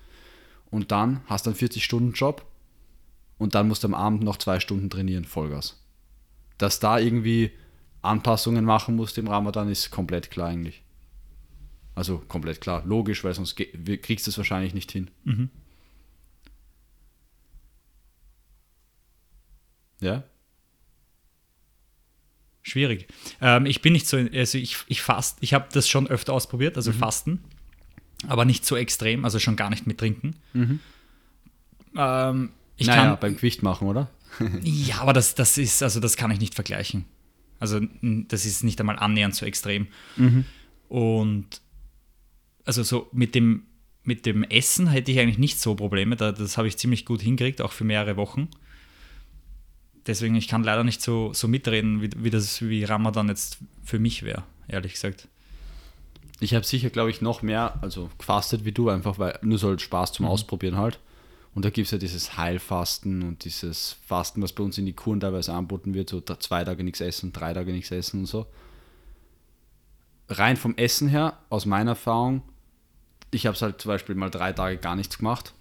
Und 0.70 0.92
dann 0.92 1.22
hast 1.26 1.48
du 1.48 1.50
einen 1.50 1.60
40-Stunden-Job 1.60 2.46
und 3.40 3.56
dann 3.56 3.68
musst 3.68 3.84
du 3.84 3.88
am 3.88 3.96
Abend 3.96 4.24
noch 4.24 4.38
zwei 4.38 4.60
Stunden 4.60 4.92
trainieren, 4.92 5.26
Vollgas. 5.26 5.84
Dass 6.60 6.80
da 6.80 7.00
irgendwie 7.00 7.52
Anpassungen 8.04 8.64
machen 8.64 8.96
musst 8.96 9.18
im 9.18 9.28
Ramadan, 9.28 9.70
ist 9.70 9.90
komplett 9.90 10.30
klar 10.30 10.50
eigentlich. 10.50 10.84
Also 11.96 12.20
komplett 12.28 12.62
klar, 12.62 12.84
logisch, 12.86 13.24
weil 13.24 13.34
sonst 13.34 13.56
kriegst 13.56 14.28
du 14.28 14.30
es 14.30 14.38
wahrscheinlich 14.38 14.76
nicht 14.76 14.92
hin. 14.92 15.10
Ja? 20.02 20.24
Schwierig. 22.64 23.08
Ähm, 23.42 23.66
ich 23.66 23.82
bin 23.82 23.94
nicht 23.94 24.08
so, 24.08 24.18
also 24.18 24.58
ich, 24.58 24.78
ich 24.88 25.02
fast, 25.02 25.38
ich 25.42 25.54
habe 25.54 25.68
das 25.72 25.88
schon 25.88 26.08
öfter 26.08 26.34
ausprobiert, 26.34 26.76
also 26.76 26.92
Mhm. 26.92 26.96
Fasten, 26.96 27.44
aber 28.28 28.44
nicht 28.46 28.66
so 28.66 28.76
extrem, 28.76 29.24
also 29.24 29.40
schon 29.40 29.56
gar 29.56 29.70
nicht 29.70 29.88
mit 29.88 29.98
Trinken. 30.00 30.36
Ähm, 30.54 32.50
ich 32.76 32.88
Mhm. 32.88 32.94
naja, 32.94 33.04
kann, 33.12 33.20
beim 33.22 33.36
Gewicht 33.36 33.64
machen, 33.64 33.88
oder? 33.88 34.10
ja, 34.62 35.00
aber 35.00 35.14
das, 35.14 35.34
das 35.36 35.58
ist, 35.58 35.82
also 35.82 36.00
das 36.02 36.18
kann 36.18 36.30
ich 36.32 36.40
nicht 36.40 36.56
vergleichen. 36.56 37.06
Also 37.60 37.80
das 38.02 38.46
ist 38.46 38.64
nicht 38.64 38.80
einmal 38.80 39.00
annähernd 39.00 39.34
so 39.34 39.46
extrem. 39.46 39.88
Und 40.90 41.62
also 42.66 42.84
so 42.84 43.10
mit 43.14 43.34
dem, 43.34 43.64
mit 44.04 44.26
dem 44.28 44.44
Essen 44.44 44.88
hätte 44.88 45.12
ich 45.12 45.20
eigentlich 45.20 45.40
nicht 45.40 45.60
so 45.60 45.74
Probleme. 45.74 46.16
Da, 46.18 46.32
das 46.34 46.58
habe 46.58 46.68
ich 46.68 46.78
ziemlich 46.78 47.04
gut 47.06 47.22
hingekriegt, 47.22 47.62
auch 47.62 47.72
für 47.72 47.84
mehrere 47.84 48.16
Wochen. 48.16 48.48
Deswegen, 50.08 50.36
ich 50.36 50.48
kann 50.48 50.64
leider 50.64 50.84
nicht 50.84 51.02
so, 51.02 51.34
so 51.34 51.48
mitreden, 51.48 52.02
wie, 52.02 52.10
wie 52.16 52.30
das 52.30 52.62
wie 52.62 52.84
Ramadan 52.86 53.28
jetzt 53.28 53.58
für 53.84 54.00
mich 54.00 54.24
wäre, 54.24 54.44
ehrlich 54.68 54.94
gesagt. 54.94 55.28
Ich 56.40 56.54
habe 56.54 56.66
sicher, 56.66 56.90
glaube 56.90 57.10
ich, 57.10 57.22
noch 57.22 57.42
mehr, 57.42 57.78
also 57.82 58.10
gefastet 58.18 58.64
wie 58.64 58.72
du, 58.72 58.90
einfach 58.90 59.20
weil 59.20 59.38
nur 59.42 59.58
so 59.58 59.70
als 59.70 59.82
Spaß 59.82 60.14
zum 60.14 60.26
Ausprobieren 60.26 60.78
halt. 60.78 61.00
Und 61.54 61.66
da 61.66 61.72
gibt 61.72 61.88
es 61.88 61.92
ja 61.92 61.98
dieses 61.98 62.38
Heilfasten 62.38 63.24
und 63.24 63.44
dieses 63.44 63.98
Fasten, 64.06 64.42
was 64.44 64.54
bei 64.54 64.64
uns 64.64 64.78
in 64.78 64.86
die 64.86 64.94
Kuren 64.94 65.20
teilweise 65.20 65.54
angeboten 65.54 65.94
wird, 65.96 66.10
so 66.10 66.22
zwei 66.22 66.64
Tage 66.64 66.84
nichts 66.84 67.02
essen, 67.02 67.34
drei 67.34 67.54
Tage 67.54 67.72
nichts 67.72 67.92
essen 67.92 68.22
und 68.22 68.26
so. 68.28 68.46
Rein 70.30 70.56
vom 70.56 70.76
Essen 70.78 71.08
her, 71.08 71.40
aus 71.50 71.66
meiner 71.66 71.92
Erfahrung, 71.92 72.44
ich 73.32 73.46
habe 73.46 73.56
es 73.56 73.62
halt 73.62 73.82
zum 73.82 73.90
Beispiel 73.90 74.16
mal 74.16 74.30
drei 74.30 74.54
Tage 74.54 74.78
gar 74.78 74.96
nichts 74.96 75.18
gemacht. 75.18 75.54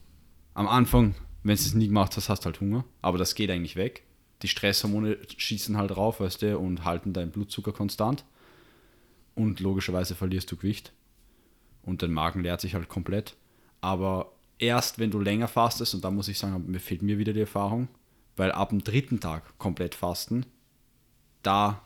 Am 0.55 0.69
Anfang, 0.69 1.15
wenn 1.43 1.57
du 1.57 1.63
es 1.63 1.75
nie 1.75 1.89
gemacht 1.89 2.17
hast, 2.17 2.29
hast 2.29 2.41
du 2.41 2.47
halt 2.47 2.61
Hunger, 2.61 2.85
aber 3.01 3.17
das 3.17 3.35
geht 3.35 3.51
eigentlich 3.51 3.77
weg. 3.77 4.06
Die 4.43 4.49
Stresshormone 4.49 5.19
schießen 5.37 5.77
halt 5.77 5.97
rauf, 5.97 6.21
weißt 6.21 6.43
du, 6.43 6.59
und 6.59 6.85
halten 6.85 7.13
deinen 7.13 7.31
Blutzucker 7.31 7.73
konstant 7.73 8.25
und 9.35 9.61
logischerweise 9.61 10.15
verlierst 10.15 10.51
du 10.51 10.57
Gewicht 10.57 10.93
und 11.83 12.03
dein 12.03 12.13
Magen 12.13 12.43
leert 12.43 12.61
sich 12.61 12.75
halt 12.75 12.89
komplett. 12.89 13.37
Aber 13.81 14.33
erst 14.59 14.99
wenn 14.99 15.11
du 15.11 15.21
länger 15.21 15.49
fastest, 15.49 15.95
und 15.95 16.05
da 16.05 16.11
muss 16.11 16.29
ich 16.29 16.39
sagen, 16.39 16.71
mir 16.71 16.81
fehlt 16.81 17.03
mir 17.03 17.19
wieder 17.19 17.33
die 17.33 17.41
Erfahrung, 17.41 17.89
weil 18.37 18.53
ab 18.53 18.71
dem 18.71 18.83
dritten 18.83 19.21
Tag 19.21 19.59
komplett 19.59 19.95
fasten, 19.95 20.45
da 21.43 21.83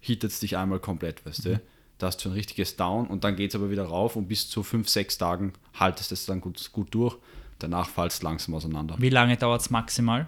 hittet 0.00 0.30
es 0.30 0.40
dich 0.40 0.56
einmal 0.56 0.78
komplett, 0.78 1.24
weißt 1.26 1.46
du. 1.46 1.62
Da 1.98 2.06
hast 2.06 2.24
du 2.24 2.30
ein 2.30 2.32
richtiges 2.32 2.76
Down 2.76 3.06
und 3.06 3.24
dann 3.24 3.36
geht 3.36 3.50
es 3.50 3.56
aber 3.56 3.70
wieder 3.70 3.84
rauf 3.84 4.16
und 4.16 4.26
bis 4.26 4.48
zu 4.48 4.62
fünf, 4.62 4.88
sechs 4.88 5.18
Tagen 5.18 5.52
haltest 5.74 6.12
es 6.12 6.24
dann 6.24 6.40
gut, 6.40 6.70
gut 6.72 6.94
durch. 6.94 7.16
Danach 7.58 7.88
fallst 7.90 8.22
du 8.22 8.26
langsam 8.26 8.54
auseinander. 8.54 8.96
Wie 8.98 9.10
lange 9.10 9.36
dauert 9.36 9.60
es 9.60 9.68
maximal, 9.68 10.26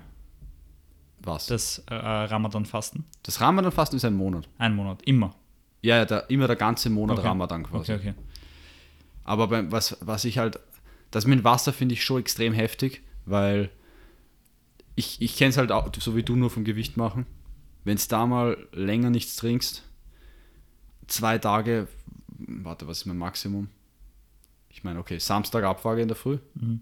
Was? 1.24 1.46
Das, 1.46 1.78
äh, 1.86 1.94
Ramadan-Fasten? 1.94 3.04
das 3.22 3.40
Ramadan-Fasten 3.40 3.96
ist 3.96 4.04
ein 4.04 4.14
Monat. 4.14 4.48
Ein 4.58 4.74
Monat, 4.74 5.02
immer. 5.02 5.34
Ja, 5.82 5.96
ja, 5.96 6.04
der, 6.04 6.30
immer 6.30 6.46
der 6.46 6.56
ganze 6.56 6.90
Monat 6.90 7.18
Okay. 7.18 7.28
Ramadan 7.28 7.62
quasi. 7.64 7.92
Okay, 7.92 8.10
okay. 8.10 8.14
Aber 9.24 9.48
beim, 9.48 9.70
was, 9.70 9.96
was 10.00 10.24
ich 10.24 10.38
halt 10.38 10.58
Das 11.10 11.26
mit 11.26 11.44
Wasser 11.44 11.72
finde 11.72 11.94
ich 11.94 12.02
schon 12.04 12.20
extrem 12.20 12.52
heftig, 12.52 13.02
weil 13.26 13.70
ich, 14.94 15.20
ich 15.20 15.36
kenne 15.36 15.50
es 15.50 15.56
halt 15.56 15.72
auch, 15.72 15.90
so 15.98 16.16
wie 16.16 16.22
du, 16.22 16.36
nur 16.36 16.50
vom 16.50 16.64
Gewicht 16.64 16.96
machen. 16.96 17.26
Wenn 17.84 17.96
es 17.96 18.08
da 18.08 18.26
mal 18.26 18.56
länger 18.72 19.10
nichts 19.10 19.36
trinkst, 19.36 19.82
zwei 21.06 21.38
Tage, 21.38 21.88
warte, 22.28 22.86
was 22.86 22.98
ist 22.98 23.06
mein 23.06 23.18
Maximum? 23.18 23.68
Ich 24.70 24.84
meine, 24.84 24.98
okay, 25.00 25.18
Samstag 25.18 25.64
Abfrage 25.64 26.02
in 26.02 26.08
der 26.08 26.16
Früh, 26.16 26.38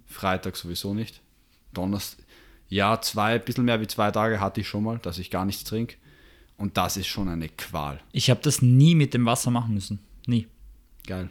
Freitag 0.07 0.57
sowieso 0.57 0.95
nicht. 0.95 1.21
Donnerstag, 1.73 2.25
ja, 2.71 3.01
zwei, 3.03 3.35
ein 3.35 3.45
bisschen 3.45 3.65
mehr 3.65 3.81
wie 3.81 3.89
zwei 3.89 4.11
Tage 4.13 4.41
hatte 4.41 4.61
ich 4.61 4.69
schon 4.69 4.85
mal, 4.85 4.99
dass 4.99 5.19
ich 5.19 5.31
gar 5.31 5.45
nichts 5.45 5.65
trinke. 5.65 5.97
Und 6.57 6.77
das 6.77 6.97
ist 6.97 7.09
schon 7.09 7.29
eine 7.29 7.49
Qual. 7.49 8.01
Ich 8.13 8.31
habe 8.31 8.41
das 8.43 8.63
nie 8.63 8.95
mit 8.95 9.13
dem 9.13 9.27
Wasser 9.27 9.51
machen 9.51 9.75
müssen. 9.75 9.99
Nie. 10.27 10.47
Geil. 11.07 11.31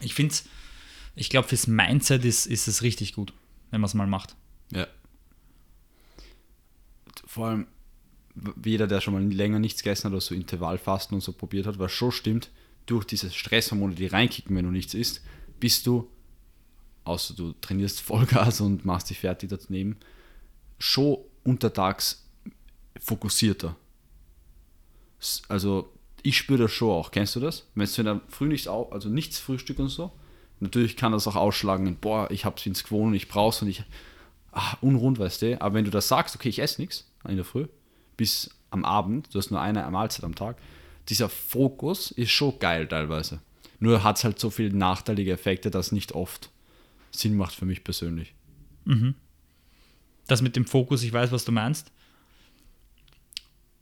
Ich 0.00 0.14
finde 0.14 0.32
es, 0.32 0.44
ich 1.14 1.30
glaube, 1.30 1.48
fürs 1.48 1.68
Mindset 1.68 2.24
ist, 2.24 2.46
ist 2.46 2.68
es 2.68 2.82
richtig 2.82 3.14
gut, 3.14 3.32
wenn 3.70 3.80
man 3.80 3.88
es 3.88 3.94
mal 3.94 4.06
macht. 4.06 4.34
Ja. 4.72 4.86
Vor 7.26 7.46
allem, 7.46 7.66
jeder, 8.64 8.86
der 8.86 9.00
schon 9.00 9.14
mal 9.14 9.22
länger 9.22 9.58
nichts 9.58 9.82
gegessen 9.82 10.04
hat 10.04 10.12
oder 10.12 10.20
so 10.20 10.34
Intervallfasten 10.34 11.14
und 11.14 11.20
so 11.20 11.32
probiert 11.32 11.66
hat, 11.66 11.78
was 11.78 11.92
schon 11.92 12.12
stimmt, 12.12 12.50
durch 12.86 13.04
diese 13.04 13.30
Stresshormone, 13.30 13.94
die 13.94 14.06
reinkicken, 14.06 14.56
wenn 14.56 14.64
du 14.64 14.70
nichts 14.70 14.94
isst, 14.94 15.22
bist 15.60 15.86
du, 15.86 16.10
außer 17.06 17.34
du 17.34 17.52
trainierst 17.60 18.00
Vollgas 18.02 18.60
und 18.60 18.84
machst 18.84 19.10
dich 19.10 19.18
fertig 19.20 19.50
daneben, 19.50 19.96
schon 20.78 21.18
untertags 21.44 22.24
fokussierter. 23.00 23.76
Also 25.48 25.92
ich 26.22 26.36
spüre 26.36 26.62
das 26.64 26.72
schon 26.72 26.90
auch. 26.90 27.10
Kennst 27.10 27.36
du 27.36 27.40
das? 27.40 27.66
Wenn 27.74 27.86
du 27.86 28.00
in 28.00 28.04
der 28.06 28.20
Früh 28.28 28.48
nichts, 28.48 28.68
au- 28.68 28.90
also 28.90 29.08
nichts 29.08 29.38
Frühstück 29.38 29.78
und 29.78 29.88
so, 29.88 30.12
natürlich 30.60 30.96
kann 30.96 31.12
das 31.12 31.26
auch 31.26 31.36
ausschlagen 31.36 31.86
in, 31.86 31.96
boah, 31.96 32.30
ich 32.30 32.44
hab's 32.44 32.66
ins 32.66 32.84
gewohnt 32.84 33.08
und 33.08 33.14
ich 33.14 33.28
brauch's 33.28 33.62
und 33.62 33.68
ich, 33.68 33.84
ah, 34.52 34.76
unrund, 34.80 35.18
weißt 35.18 35.42
du. 35.42 35.60
Aber 35.60 35.74
wenn 35.74 35.84
du 35.84 35.90
das 35.90 36.08
sagst, 36.08 36.34
okay, 36.34 36.48
ich 36.48 36.58
esse 36.60 36.80
nichts 36.80 37.10
in 37.28 37.36
der 37.36 37.44
Früh, 37.44 37.66
bis 38.16 38.50
am 38.70 38.84
Abend, 38.84 39.32
du 39.32 39.38
hast 39.38 39.50
nur 39.50 39.60
eine 39.60 39.88
Mahlzeit 39.90 40.24
am 40.24 40.34
Tag, 40.34 40.56
dieser 41.08 41.28
Fokus 41.28 42.10
ist 42.10 42.30
schon 42.30 42.58
geil 42.58 42.88
teilweise. 42.88 43.40
Nur 43.78 44.02
hat 44.02 44.16
es 44.16 44.24
halt 44.24 44.38
so 44.40 44.50
viele 44.50 44.74
nachteilige 44.76 45.32
Effekte, 45.32 45.70
dass 45.70 45.92
nicht 45.92 46.12
oft 46.12 46.50
Sinn 47.10 47.36
macht 47.36 47.54
für 47.54 47.64
mich 47.64 47.84
persönlich. 47.84 48.34
Das 50.26 50.42
mit 50.42 50.56
dem 50.56 50.64
Fokus, 50.66 51.02
ich 51.02 51.12
weiß, 51.12 51.32
was 51.32 51.44
du 51.44 51.52
meinst. 51.52 51.92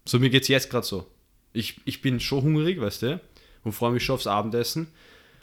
So, 0.04 0.18
mir 0.18 0.30
geht's 0.30 0.48
jetzt 0.48 0.70
gerade 0.70 0.86
so. 0.86 1.06
Ich, 1.52 1.80
ich 1.84 2.02
bin 2.02 2.20
schon 2.20 2.42
hungrig, 2.42 2.80
weißt 2.80 3.02
du, 3.02 3.20
und 3.62 3.72
freue 3.72 3.92
mich 3.92 4.04
schon 4.04 4.14
aufs 4.14 4.26
Abendessen. 4.26 4.88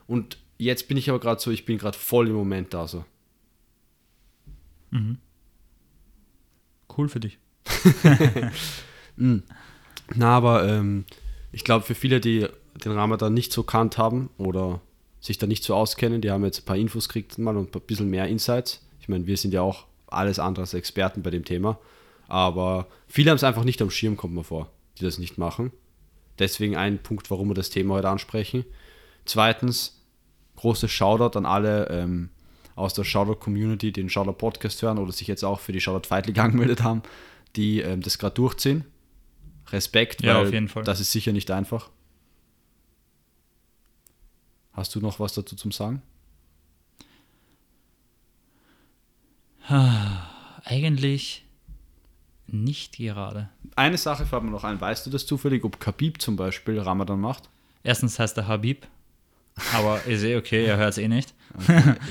Und 0.08 0.38
jetzt 0.58 0.88
bin 0.88 0.98
ich 0.98 1.10
aber 1.10 1.20
gerade 1.20 1.42
so, 1.42 1.52
ich 1.52 1.66
bin 1.66 1.78
gerade 1.78 1.98
voll 1.98 2.28
im 2.28 2.36
Moment 2.36 2.74
da 2.74 2.88
so. 2.88 3.06
Cool 6.96 7.10
für 7.10 7.20
dich. 7.20 7.38
Na, 10.14 10.36
aber 10.36 10.68
ähm, 10.68 11.06
ich 11.52 11.64
glaube, 11.64 11.86
für 11.86 11.96
viele, 11.96 12.20
die 12.20 12.48
den 12.84 12.92
Ramadan 12.92 13.34
nicht 13.34 13.52
so 13.54 13.64
kannt 13.64 13.98
haben 13.98 14.30
oder 14.38 14.82
sich 15.22 15.38
da 15.38 15.48
nicht 15.48 15.64
so 15.64 15.76
auskennen, 15.76 16.20
die 16.20 16.32
haben 16.32 16.44
jetzt 16.44 16.62
ein 16.62 16.66
paar 16.66 16.76
Infos 16.76 17.08
gekriegt 17.08 17.38
mal 17.38 17.56
und 17.56 17.74
ein 17.74 17.82
bisschen 17.82 18.10
mehr 18.10 18.28
Insights. 18.28 18.86
Ich 19.00 19.08
meine, 19.08 19.28
wir 19.28 19.38
sind 19.38 19.54
ja 19.54 19.62
auch 19.62 19.86
alles 20.08 20.40
andere 20.40 20.64
als 20.64 20.74
Experten 20.74 21.22
bei 21.22 21.30
dem 21.30 21.46
Thema. 21.46 21.80
Aber 22.28 22.88
viele 23.08 23.30
haben 23.30 23.36
es 23.36 23.44
einfach 23.44 23.64
nicht 23.64 23.82
am 23.82 23.92
Schirm, 23.92 24.18
kommt 24.18 24.34
mir 24.34 24.44
vor, 24.44 24.70
die 24.98 25.04
das 25.04 25.20
nicht 25.20 25.38
machen. 25.38 25.72
Deswegen 26.40 26.76
ein 26.76 26.98
Punkt, 26.98 27.30
warum 27.30 27.50
wir 27.50 27.54
das 27.54 27.70
Thema 27.70 27.96
heute 27.96 28.10
ansprechen. 28.10 28.66
Zweitens, 29.26 30.02
großes 30.56 30.90
Shoutout 30.90 31.38
an 31.38 31.46
alle 31.46 31.88
ähm, 31.90 32.30
aus 32.76 32.94
der 32.94 33.04
Shoutout-Community, 33.04 33.92
die 33.92 34.02
den 34.02 34.10
Shoutout-Podcast 34.10 34.82
hören 34.82 34.98
oder 34.98 35.12
sich 35.12 35.28
jetzt 35.28 35.44
auch 35.44 35.60
für 35.60 35.72
die 35.72 35.82
Shoutout-Fight-Liga 35.82 36.44
angemeldet 36.46 36.82
haben, 36.82 37.04
die 37.56 37.82
ähm, 37.82 38.02
das 38.02 38.18
gerade 38.18 38.36
durchziehen. 38.36 38.86
Respekt, 39.70 40.24
Ja, 40.24 40.52
weil 40.52 40.84
das 40.84 41.00
ist 41.00 41.12
sicher 41.12 41.32
nicht 41.32 41.52
einfach. 41.52 41.90
Hast 44.74 44.96
du 44.96 45.00
noch 45.00 45.20
was 45.20 45.34
dazu 45.34 45.56
zum 45.56 45.72
Sagen? 45.72 46.02
Eigentlich 50.64 51.46
nicht 52.48 52.98
gerade. 52.98 53.50
Eine 53.76 53.98
Sache 53.98 54.26
fällt 54.26 54.44
mir 54.44 54.52
noch 54.52 54.64
ein. 54.64 54.80
Weißt 54.80 55.06
du 55.06 55.10
das 55.10 55.26
zufällig, 55.26 55.64
ob 55.64 55.80
Khabib 55.80 56.22
zum 56.22 56.36
Beispiel 56.36 56.80
Ramadan 56.80 57.20
macht? 57.20 57.50
Erstens 57.84 58.20
heißt 58.20 58.38
er 58.38 58.48
Habib, 58.48 58.86
aber 59.74 60.04
ist 60.06 60.24
eh 60.24 60.36
okay, 60.36 60.66
er 60.66 60.78
hört 60.78 60.92
es 60.92 60.98
eh 60.98 61.08
nicht. 61.08 61.34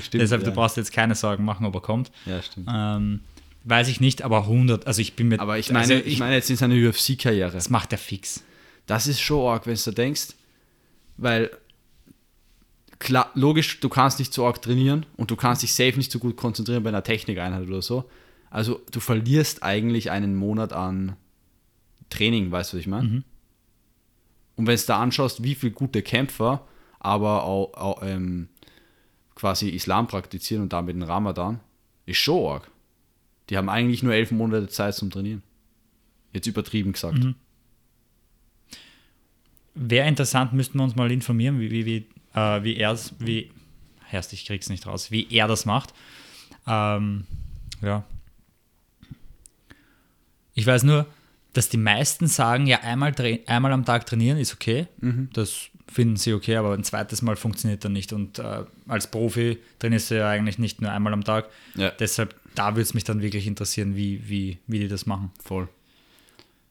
Stimmt, 0.03 0.23
Deshalb, 0.23 0.43
ja. 0.43 0.49
du 0.49 0.55
brauchst 0.55 0.77
jetzt 0.77 0.93
keine 0.93 1.15
Sorgen 1.15 1.45
machen, 1.45 1.67
ob 1.67 1.75
er 1.75 1.81
kommt. 1.81 2.11
Ja, 2.27 2.43
stimmt. 2.43 2.69
Ähm, 2.73 3.21
weiß 3.65 3.89
ich 3.89 4.01
nicht, 4.01 4.23
aber 4.23 4.43
100, 4.43 4.87
also 4.87 5.01
ich 5.01 5.15
bin 5.15 5.29
mit. 5.29 5.41
Aber 5.41 5.59
ich 5.59 5.71
meine, 5.71 5.81
also 5.81 5.95
ich, 5.95 6.19
meine 6.19 6.35
jetzt 6.35 6.51
in 6.51 6.57
seiner 6.57 6.75
UFC-Karriere. 6.75 7.53
das 7.53 7.71
macht 7.71 7.93
er 7.93 7.99
fix. 7.99 8.43
Das 8.87 9.07
ist 9.07 9.21
schon 9.21 9.47
arg, 9.47 9.67
wenn 9.67 9.79
du 9.83 9.91
denkst, 9.93 10.29
weil 11.17 11.51
klar, 13.01 13.31
logisch, 13.35 13.81
du 13.81 13.89
kannst 13.89 14.21
nicht 14.21 14.33
so 14.33 14.47
arg 14.47 14.63
trainieren 14.63 15.05
und 15.17 15.33
du 15.33 15.37
kannst 15.37 15.65
dich 15.65 15.75
safe 15.75 15.97
nicht 15.97 16.13
so 16.13 16.21
gut 16.21 16.37
konzentrieren 16.37 16.85
bei 16.85 16.91
einer 16.91 17.03
Technikeinheit 17.03 17.67
oder 17.67 17.83
so. 17.83 18.09
Also 18.51 18.81
du 18.93 19.01
verlierst 19.01 19.65
eigentlich 19.65 20.13
einen 20.13 20.37
Monat 20.37 20.73
an 20.73 21.17
Training, 22.11 22.53
weißt 22.53 22.73
du, 22.73 22.77
was 22.77 22.81
ich 22.83 22.87
meine? 22.87 23.09
Und 24.57 24.67
wenn 24.67 24.77
du 24.77 24.83
da 24.87 25.01
anschaust, 25.01 25.43
wie 25.43 25.55
viele 25.55 25.73
gute 25.73 26.03
Kämpfer 26.03 26.67
aber 26.99 27.45
auch, 27.45 27.73
auch 27.75 28.03
ähm, 28.03 28.49
quasi 29.35 29.71
Islam 29.71 30.07
praktizieren 30.07 30.63
und 30.65 30.73
damit 30.73 30.95
den 30.95 31.03
Ramadan, 31.03 31.61
ist 32.05 32.19
schon 32.19 32.47
arg. 32.47 32.71
Die 33.49 33.57
haben 33.57 33.71
eigentlich 33.71 34.03
nur 34.03 34.13
elf 34.13 34.31
Monate 34.31 34.69
Zeit 34.69 34.95
zum 34.95 35.11
Trainieren. 35.11 35.43
Jetzt 36.33 36.47
übertrieben 36.47 36.93
gesagt. 36.93 37.19
Wäre 39.75 40.07
interessant, 40.07 40.53
müssten 40.53 40.79
wir 40.79 40.85
uns 40.85 40.95
mal 40.95 41.11
informieren, 41.11 41.59
wie, 41.59 41.71
wie, 41.71 41.87
wie, 41.87 42.07
äh, 42.35 42.63
wie 42.63 42.77
er 42.77 42.93
es, 42.93 43.15
wie, 43.19 43.51
erst 44.13 44.33
ich 44.33 44.45
krieg's 44.47 44.69
nicht 44.69 44.87
raus, 44.87 45.11
wie 45.11 45.27
er 45.31 45.49
das 45.49 45.65
macht. 45.65 45.95
Ähm, 46.67 47.27
ja. 47.83 48.05
Ich 50.55 50.67
weiß 50.67 50.83
nur, 50.83 51.07
dass 51.53 51.69
die 51.69 51.79
meisten 51.79 52.27
sagen, 52.27 52.67
ja, 52.67 52.81
einmal, 52.81 53.15
einmal 53.47 53.73
am 53.73 53.85
Tag 53.85 54.07
trainieren 54.07 54.39
ist 54.39 54.53
okay. 54.53 54.87
Das 55.33 55.71
finden 55.91 56.17
sie 56.17 56.33
okay, 56.33 56.57
aber 56.57 56.75
ein 56.75 56.85
zweites 56.85 57.23
Mal 57.23 57.37
funktioniert 57.37 57.85
dann 57.85 57.93
nicht. 57.93 58.13
Und 58.13 58.39
äh, 58.39 58.65
als 58.87 59.11
Profi 59.11 59.59
trainierst 59.79 60.11
du 60.11 60.19
ja 60.19 60.29
eigentlich 60.29 60.59
nicht 60.59 60.81
nur 60.81 60.93
einmal 60.93 61.13
am 61.13 61.25
Tag. 61.25 61.49
Ja. 61.75 61.91
Deshalb, 61.91 62.37
da 62.55 62.73
würde 62.73 62.83
es 62.83 62.95
mich 62.95 63.05
dann 63.05 63.23
wirklich 63.23 63.47
interessieren, 63.47 63.97
wie, 63.97 64.29
wie, 64.29 64.59
wie 64.67 64.81
die 64.81 64.89
das 64.89 65.07
machen. 65.07 65.33
Voll. 65.43 65.69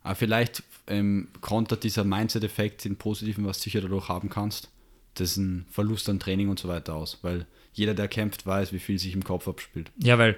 Aber 0.04 0.16
vielleicht 0.16 0.64
ähm, 0.88 1.28
kontert 1.42 1.84
dieser 1.84 2.06
Mindset-Effekt 2.06 2.86
den 2.86 2.96
positiven, 2.96 3.46
was 3.46 3.58
du 3.58 3.64
sicher 3.64 3.82
dadurch 3.82 4.08
haben 4.08 4.30
kannst, 4.30 4.70
das 5.20 5.32
ist 5.32 5.38
ein 5.38 5.66
Verlust 5.70 6.08
an 6.10 6.20
Training 6.20 6.50
und 6.50 6.60
so 6.60 6.68
weiter 6.68 6.96
aus, 6.96 7.20
weil 7.22 7.46
jeder, 7.74 7.94
der 7.94 8.08
kämpft, 8.08 8.46
weiß, 8.46 8.74
wie 8.74 8.80
viel 8.80 8.98
sich 9.00 9.14
im 9.14 9.24
Kopf 9.24 9.48
abspielt. 9.48 9.92
Ja, 9.98 10.18
weil 10.18 10.38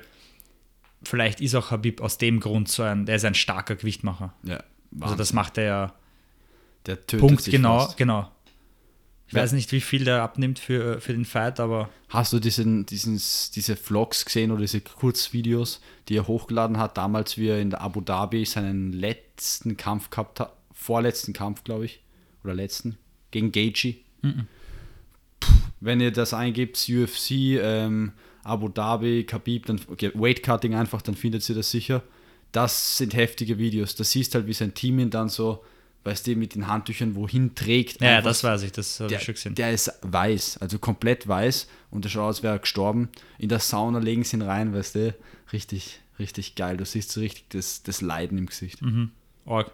vielleicht 1.03 1.41
ist 1.41 1.55
auch 1.55 1.71
Habib 1.71 2.01
aus 2.01 2.17
dem 2.17 2.39
Grund 2.39 2.67
so 2.69 2.83
ein, 2.83 3.05
der 3.05 3.15
ist 3.15 3.25
ein 3.25 3.33
starker 3.35 3.75
Gewichtmacher. 3.75 4.33
Ja, 4.43 4.63
Also 5.00 5.15
das 5.15 5.33
macht 5.33 5.57
er 5.57 5.63
ja 5.63 5.93
der 6.85 6.95
tötet 7.01 7.19
Punkt 7.19 7.41
sich 7.43 7.51
genau, 7.53 7.79
fast. 7.79 7.97
genau. 7.97 8.31
Ich 9.27 9.33
Ja. 9.33 9.43
weiß 9.43 9.53
nicht, 9.53 9.71
wie 9.71 9.79
viel 9.81 10.03
der 10.03 10.21
abnimmt 10.23 10.59
für, 10.59 11.00
für 11.00 11.13
den 11.13 11.25
Fight, 11.25 11.59
aber 11.59 11.89
Hast 12.09 12.33
du 12.33 12.39
diesen, 12.39 12.85
diesen, 12.85 13.13
diese 13.55 13.75
Vlogs 13.77 14.25
gesehen 14.25 14.51
oder 14.51 14.61
diese 14.61 14.81
Kurzvideos, 14.81 15.79
die 16.09 16.17
er 16.17 16.27
hochgeladen 16.27 16.77
hat, 16.77 16.97
damals 16.97 17.38
wie 17.38 17.47
er 17.47 17.61
in 17.61 17.73
Abu 17.73 18.01
Dhabi 18.01 18.43
seinen 18.45 18.91
letzten 18.91 19.77
Kampf 19.77 20.09
gehabt 20.09 20.39
hat, 20.41 20.53
vorletzten 20.73 21.31
Kampf, 21.33 21.63
glaube 21.63 21.85
ich, 21.85 22.01
oder 22.43 22.53
letzten, 22.53 22.97
gegen 23.31 23.51
Gaethje? 23.53 23.95
Puh, 24.21 24.33
Wenn 25.81 26.00
ihr 26.00 26.11
das 26.11 26.33
eingibt, 26.33 26.77
UFC, 26.88 27.31
ähm, 27.59 28.13
Abu 28.43 28.69
Dhabi, 28.69 29.25
Khabib, 29.25 29.65
dann 29.65 29.81
okay, 29.89 30.11
Weight 30.13 30.43
Cutting 30.43 30.75
einfach, 30.75 31.01
dann 31.01 31.15
findet 31.15 31.47
ihr 31.50 31.55
das 31.55 31.69
sicher. 31.71 32.03
Das 32.51 32.97
sind 32.97 33.13
heftige 33.13 33.57
Videos. 33.57 33.95
Da 33.95 34.03
siehst 34.03 34.35
halt, 34.35 34.47
wie 34.47 34.53
sein 34.53 34.73
Team 34.73 35.00
ihn 35.00 35.09
dann 35.09 35.29
so, 35.29 35.63
weißt 36.03 36.27
du, 36.27 36.35
mit 36.35 36.55
den 36.55 36.67
Handtüchern 36.67 37.15
wohin 37.15 37.55
trägt. 37.55 38.01
ja, 38.01 38.21
das 38.21 38.43
weiß 38.43 38.63
ich, 38.63 38.71
das 38.71 39.00
habe 39.00 39.09
der, 39.09 39.19
ich 39.19 39.25
schon 39.25 39.35
gesehen. 39.35 39.55
der 39.55 39.71
ist 39.71 39.91
weiß, 40.01 40.57
also 40.57 40.79
komplett 40.79 41.27
weiß 41.27 41.67
und 41.91 42.05
der 42.05 42.09
schaut 42.09 42.29
aus, 42.29 42.43
wäre 42.43 42.55
er 42.55 42.59
gestorben. 42.59 43.09
In 43.38 43.50
der 43.50 43.59
Sauna 43.59 44.00
legen 44.00 44.23
sie 44.23 44.38
ihn 44.38 44.41
rein, 44.41 44.73
weißt 44.73 44.95
du, 44.95 45.15
richtig, 45.53 46.01
richtig 46.19 46.55
geil. 46.55 46.77
Du 46.77 46.85
siehst 46.85 47.11
so 47.11 47.21
richtig 47.21 47.45
das, 47.50 47.83
das 47.83 48.01
Leiden 48.01 48.38
im 48.38 48.47
Gesicht. 48.47 48.81
Mhm. 48.81 49.11
Org. 49.45 49.71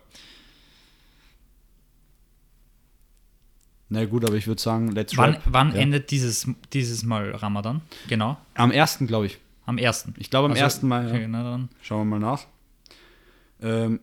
Na 3.90 4.04
gut, 4.06 4.26
aber 4.26 4.36
ich 4.36 4.48
würde 4.48 4.62
sagen, 4.62 4.92
let's 4.92 5.16
Wann, 5.18 5.34
wrap. 5.36 5.42
wann 5.46 5.70
Ja. 5.74 5.78
endet 5.82 6.12
dieses, 6.12 6.48
dieses 6.74 7.04
Mal 7.04 7.32
Ramadan? 7.32 7.82
Genau, 8.10 8.38
Am 8.56 8.72
1. 8.72 9.08
glaube 9.08 9.28
ich. 9.28 9.40
am 9.66 9.78
1. 9.78 10.10
Ich 10.18 10.30
glaube 10.30 10.46
am 10.46 10.52
Also, 10.52 10.64
1. 10.64 10.82
Mai. 10.84 11.08
Okay, 11.08 11.22
Ja. 11.22 11.28
na 11.28 11.44
dann. 11.44 11.70
Schauen 11.82 12.08
wir 12.10 12.20
mal 12.20 12.26
nach. 12.26 12.46
Ähm, 13.62 14.00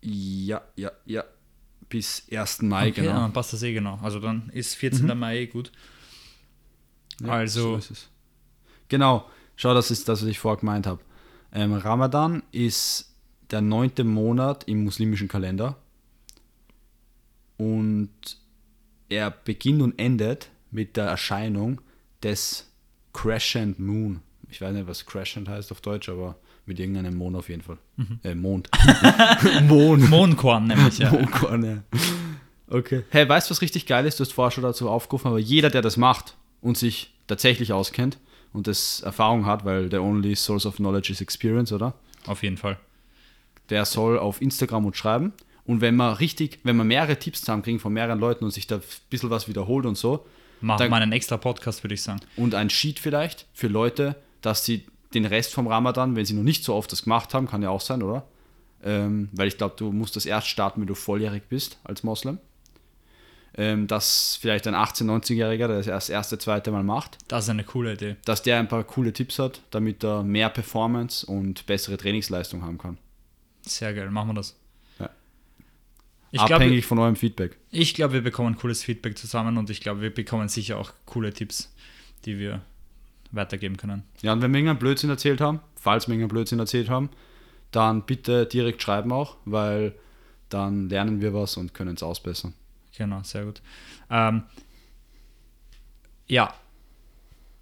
ja, 0.00 0.62
ja, 0.76 0.90
ja. 1.06 1.24
Bis 1.88 2.26
1. 2.30 2.62
Mai, 2.62 2.88
Okay, 2.90 3.02
genau. 3.02 3.14
dann 3.20 3.32
passt 3.32 3.52
das 3.52 3.62
eh 3.62 3.72
genau. 3.72 3.98
Also 4.02 4.18
dann 4.20 4.48
ist 4.50 4.74
14. 4.76 5.06
Mhm. 5.06 5.18
Mai 5.18 5.38
eh 5.40 5.46
gut. 5.46 5.70
Ja, 7.20 7.28
Also- 7.32 7.78
so. 7.80 7.94
Genau, 8.88 9.28
schau, 9.56 9.72
das 9.74 9.90
ist 9.90 10.08
das, 10.08 10.22
was 10.22 10.28
ich 10.28 10.38
vorher 10.38 10.58
gemeint 10.60 10.86
habe. 10.86 11.00
Ähm, 11.52 11.72
Ramadan 11.74 12.42
ist 12.52 13.14
der 13.50 13.60
neunte 13.60 14.02
Monat 14.04 14.64
im 14.64 14.82
muslimischen 14.84 15.28
Kalender 15.28 15.76
und 17.56 18.10
er 19.08 19.30
beginnt 19.30 19.82
und 19.82 19.98
endet 19.98 20.50
mit 20.70 20.96
der 20.96 21.04
Erscheinung 21.04 21.80
des 22.22 22.70
Crescent 23.12 23.78
Moon. 23.78 24.20
Ich 24.50 24.60
weiß 24.60 24.74
nicht, 24.74 24.86
was 24.86 25.06
Crescent 25.06 25.48
heißt 25.48 25.72
auf 25.72 25.80
Deutsch, 25.80 26.08
aber 26.08 26.36
mit 26.66 26.78
irgendeinem 26.78 27.16
Mond 27.16 27.36
auf 27.36 27.48
jeden 27.48 27.62
Fall. 27.62 27.78
Äh, 28.22 28.34
Mond. 28.34 28.70
Mond. 29.68 30.08
Mondkorn 30.08 30.66
nämlich, 30.66 30.98
ja. 30.98 31.10
Mondkorn, 31.10 31.64
ja. 31.64 31.82
Okay. 32.68 33.04
Hey, 33.10 33.28
weißt 33.28 33.48
du, 33.48 33.52
was 33.52 33.60
richtig 33.60 33.86
geil 33.86 34.06
ist? 34.06 34.18
Du 34.18 34.24
hast 34.24 34.32
vorher 34.32 34.50
schon 34.50 34.64
dazu 34.64 34.88
aufgerufen, 34.88 35.28
aber 35.28 35.38
jeder, 35.38 35.70
der 35.70 35.82
das 35.82 35.96
macht 35.96 36.36
und 36.60 36.78
sich 36.78 37.14
tatsächlich 37.26 37.72
auskennt 37.72 38.18
und 38.52 38.66
das 38.66 39.00
Erfahrung 39.00 39.46
hat, 39.46 39.64
weil 39.64 39.90
the 39.90 39.98
only 39.98 40.34
source 40.34 40.64
of 40.64 40.76
knowledge 40.76 41.12
is 41.12 41.20
experience, 41.20 41.72
oder? 41.72 41.94
Auf 42.26 42.42
jeden 42.42 42.56
Fall. 42.56 42.78
Der 43.70 43.84
soll 43.84 44.18
auf 44.18 44.40
Instagram 44.40 44.86
und 44.86 44.96
schreiben. 44.96 45.32
Und 45.66 45.80
wenn 45.80 45.96
man 45.96 46.14
richtig, 46.14 46.58
wenn 46.62 46.76
man 46.76 46.86
mehrere 46.86 47.18
Tipps 47.18 47.40
zusammenkriegen 47.40 47.80
von 47.80 47.92
mehreren 47.92 48.18
Leuten 48.18 48.44
und 48.44 48.50
sich 48.50 48.66
da 48.66 48.76
ein 48.76 48.82
bisschen 49.10 49.30
was 49.30 49.48
wiederholt 49.48 49.86
und 49.86 49.96
so, 49.96 50.26
Machen 50.60 50.88
wir 50.90 50.96
einen 50.96 51.12
extra 51.12 51.36
Podcast, 51.36 51.82
würde 51.84 51.94
ich 51.94 52.02
sagen. 52.02 52.20
und 52.36 52.54
ein 52.54 52.70
Sheet 52.70 52.98
vielleicht 52.98 53.46
für 53.52 53.68
Leute, 53.68 54.16
dass 54.40 54.64
sie 54.64 54.86
den 55.12 55.26
Rest 55.26 55.52
vom 55.52 55.66
Ramadan, 55.66 56.16
wenn 56.16 56.24
sie 56.24 56.34
noch 56.34 56.42
nicht 56.42 56.64
so 56.64 56.74
oft 56.74 56.90
das 56.90 57.02
gemacht 57.04 57.34
haben, 57.34 57.46
kann 57.46 57.62
ja 57.62 57.70
auch 57.70 57.80
sein, 57.82 58.02
oder? 58.02 58.26
Ähm, 58.82 59.28
weil 59.32 59.48
ich 59.48 59.56
glaube, 59.58 59.74
du 59.78 59.92
musst 59.92 60.16
das 60.16 60.26
erst 60.26 60.48
starten, 60.48 60.80
wenn 60.80 60.86
du 60.86 60.94
volljährig 60.94 61.44
bist 61.48 61.78
als 61.84 62.02
Moslem. 62.02 62.38
Ähm, 63.56 63.86
dass 63.86 64.36
vielleicht 64.40 64.66
ein 64.66 64.74
18-, 64.74 65.04
19-Jähriger, 65.04 65.68
der 65.68 65.76
das 65.76 65.86
erst 65.86 66.10
erste, 66.10 66.38
zweite 66.38 66.70
Mal 66.72 66.82
macht, 66.82 67.18
Das 67.28 67.44
ist 67.44 67.50
eine 67.50 67.62
coole 67.64 67.92
Idee. 67.92 68.16
dass 68.24 68.42
der 68.42 68.58
ein 68.58 68.66
paar 68.68 68.82
coole 68.84 69.12
Tipps 69.12 69.38
hat, 69.38 69.60
damit 69.70 70.02
er 70.02 70.22
mehr 70.24 70.48
Performance 70.48 71.24
und 71.24 71.64
bessere 71.66 71.96
Trainingsleistung 71.96 72.62
haben 72.62 72.78
kann. 72.78 72.98
Sehr 73.62 73.94
geil, 73.94 74.10
machen 74.10 74.30
wir 74.30 74.34
das. 74.34 74.56
Ich 76.34 76.44
glaube, 76.46 76.64
Abhängig 76.64 76.84
von 76.84 76.98
eurem 76.98 77.14
Feedback. 77.14 77.56
ich 77.70 77.94
glaub, 77.94 78.12
wir 78.12 78.20
bekommen 78.20 78.56
cooles 78.56 78.82
Feedback 78.82 79.16
zusammen 79.16 79.56
und 79.56 79.70
ich 79.70 79.80
glaube, 79.80 80.00
wir 80.00 80.12
bekommen 80.12 80.48
sicher 80.48 80.78
auch 80.78 80.92
coole 81.06 81.32
Tipps, 81.32 81.72
die 82.24 82.38
wir 82.40 82.60
weitergeben 83.30 83.76
können. 83.76 84.02
Ja, 84.20 84.32
und 84.32 84.42
wenn 84.42 84.52
wir 84.52 84.58
irgendeinen 84.58 84.80
Blödsinn 84.80 85.10
erzählt 85.10 85.40
haben, 85.40 85.60
falls 85.76 86.08
wir 86.08 86.14
irgendeinen 86.14 86.34
Blödsinn 86.36 86.58
erzählt 86.58 86.90
haben, 86.90 87.08
dann 87.70 88.02
bitte 88.04 88.46
direkt 88.46 88.82
schreiben 88.82 89.12
auch, 89.12 89.36
weil 89.44 89.94
dann 90.48 90.88
lernen 90.88 91.20
wir 91.20 91.32
was 91.34 91.56
und 91.56 91.72
können 91.72 91.94
es 91.94 92.02
ausbessern. 92.02 92.52
Genau, 92.96 93.22
sehr 93.22 93.44
gut. 93.44 93.62
Ähm, 94.10 94.42
ja, 96.26 96.52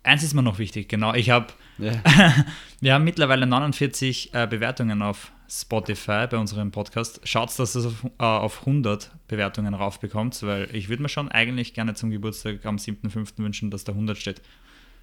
eins 0.02 0.22
ist 0.22 0.32
mir 0.32 0.42
noch 0.42 0.58
wichtig, 0.58 0.88
genau. 0.88 1.12
Ich 1.12 1.28
habe, 1.28 1.48
Ja. 1.76 1.92
wir 2.80 2.94
haben 2.94 3.04
mittlerweile 3.04 3.46
49 3.46 4.32
äh, 4.32 4.46
Bewertungen 4.46 5.02
auf 5.02 5.30
Spotify 5.52 6.26
bei 6.30 6.38
unserem 6.38 6.70
Podcast. 6.70 7.20
Schaut, 7.24 7.56
dass 7.58 7.74
es 7.74 7.84
auf, 7.84 8.04
äh, 8.04 8.24
auf 8.24 8.60
100 8.60 9.10
Bewertungen 9.28 9.74
raufbekommt, 9.74 10.42
weil 10.42 10.74
ich 10.74 10.88
würde 10.88 11.02
mir 11.02 11.10
schon 11.10 11.28
eigentlich 11.30 11.74
gerne 11.74 11.94
zum 11.94 12.10
Geburtstag 12.10 12.64
am 12.64 12.76
7.5. 12.76 13.36
wünschen, 13.36 13.70
dass 13.70 13.84
da 13.84 13.92
100 13.92 14.16
steht. 14.16 14.40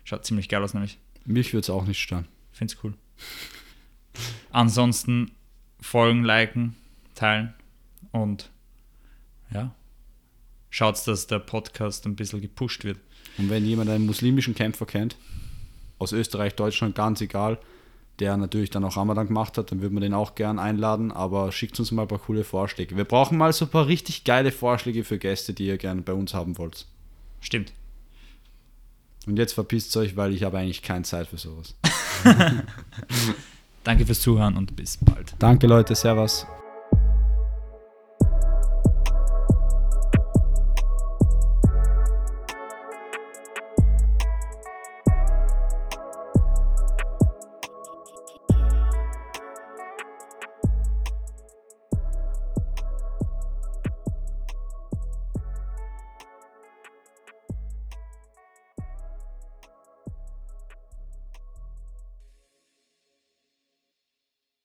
Schaut 0.06 0.26
ziemlich 0.26 0.50
geil 0.50 0.64
aus, 0.64 0.74
nämlich. 0.74 0.98
Mich 1.26 1.54
würde 1.54 1.62
es 1.62 1.70
auch 1.70 1.86
nicht 1.86 2.02
stören. 2.02 2.28
Find's 2.52 2.78
cool. 2.84 2.96
Ansonsten 4.52 5.32
folgen, 5.80 6.24
liken, 6.24 6.76
teilen 7.14 7.54
und 8.12 8.50
ja, 9.54 9.76
schaut, 10.72 11.06
dass 11.08 11.28
der 11.28 11.40
Podcast 11.40 12.08
ein 12.08 12.16
bisschen 12.16 12.42
gepusht 12.42 12.84
wird. 12.84 12.98
Und 13.38 13.52
wenn 13.52 13.66
jemand 13.66 13.92
einen 13.92 14.08
muslimischen 14.08 14.56
Kämpfer 14.56 14.88
kennt, 14.88 15.16
aus 16.00 16.12
Österreich, 16.12 16.56
Deutschland, 16.56 16.96
ganz 16.96 17.22
egal, 17.22 17.60
der 18.20 18.38
natürlich 18.38 18.70
dann 18.70 18.84
auch 18.84 18.98
Ramadan 18.98 19.28
gemacht 19.28 19.58
hat, 19.58 19.72
dann 19.72 19.82
würde 19.82 19.94
man 19.94 20.02
den 20.02 20.14
auch 20.14 20.36
gern 20.36 20.60
einladen, 20.60 21.12
aber 21.12 21.52
schickt 21.52 21.80
uns 21.80 21.92
mal 21.92 22.04
ein 22.04 22.08
paar 22.08 22.20
coole 22.20 22.44
Vorschläge. 22.44 22.96
Wir 22.96 23.06
brauchen 23.06 23.38
mal 23.38 23.54
so 23.54 23.66
ein 23.66 23.72
paar 23.72 23.88
richtig 23.88 24.24
geile 24.24 24.52
Vorschläge 24.52 25.04
für 25.04 25.18
Gäste, 25.18 25.54
die 25.54 25.68
ihr 25.68 25.78
gerne 25.78 26.02
bei 26.02 26.14
uns 26.14 26.34
haben 26.34 26.58
wollt. 26.58 26.86
Stimmt. 27.42 27.74
Und 29.26 29.38
jetzt 29.38 29.54
verpisst 29.54 29.96
euch, 29.98 30.16
weil 30.16 30.34
ich 30.34 30.44
habe 30.44 30.58
eigentlich 30.58 30.82
keine 30.82 31.04
Zeit 31.04 31.28
für 31.28 31.38
sowas. 31.38 31.76
Danke 33.84 34.06
fürs 34.06 34.22
Zuhören 34.22 34.58
und 34.58 34.76
bis 34.76 34.98
bald. 34.98 35.34
Danke 35.40 35.68
Leute, 35.68 35.96
Servus. 35.96 36.46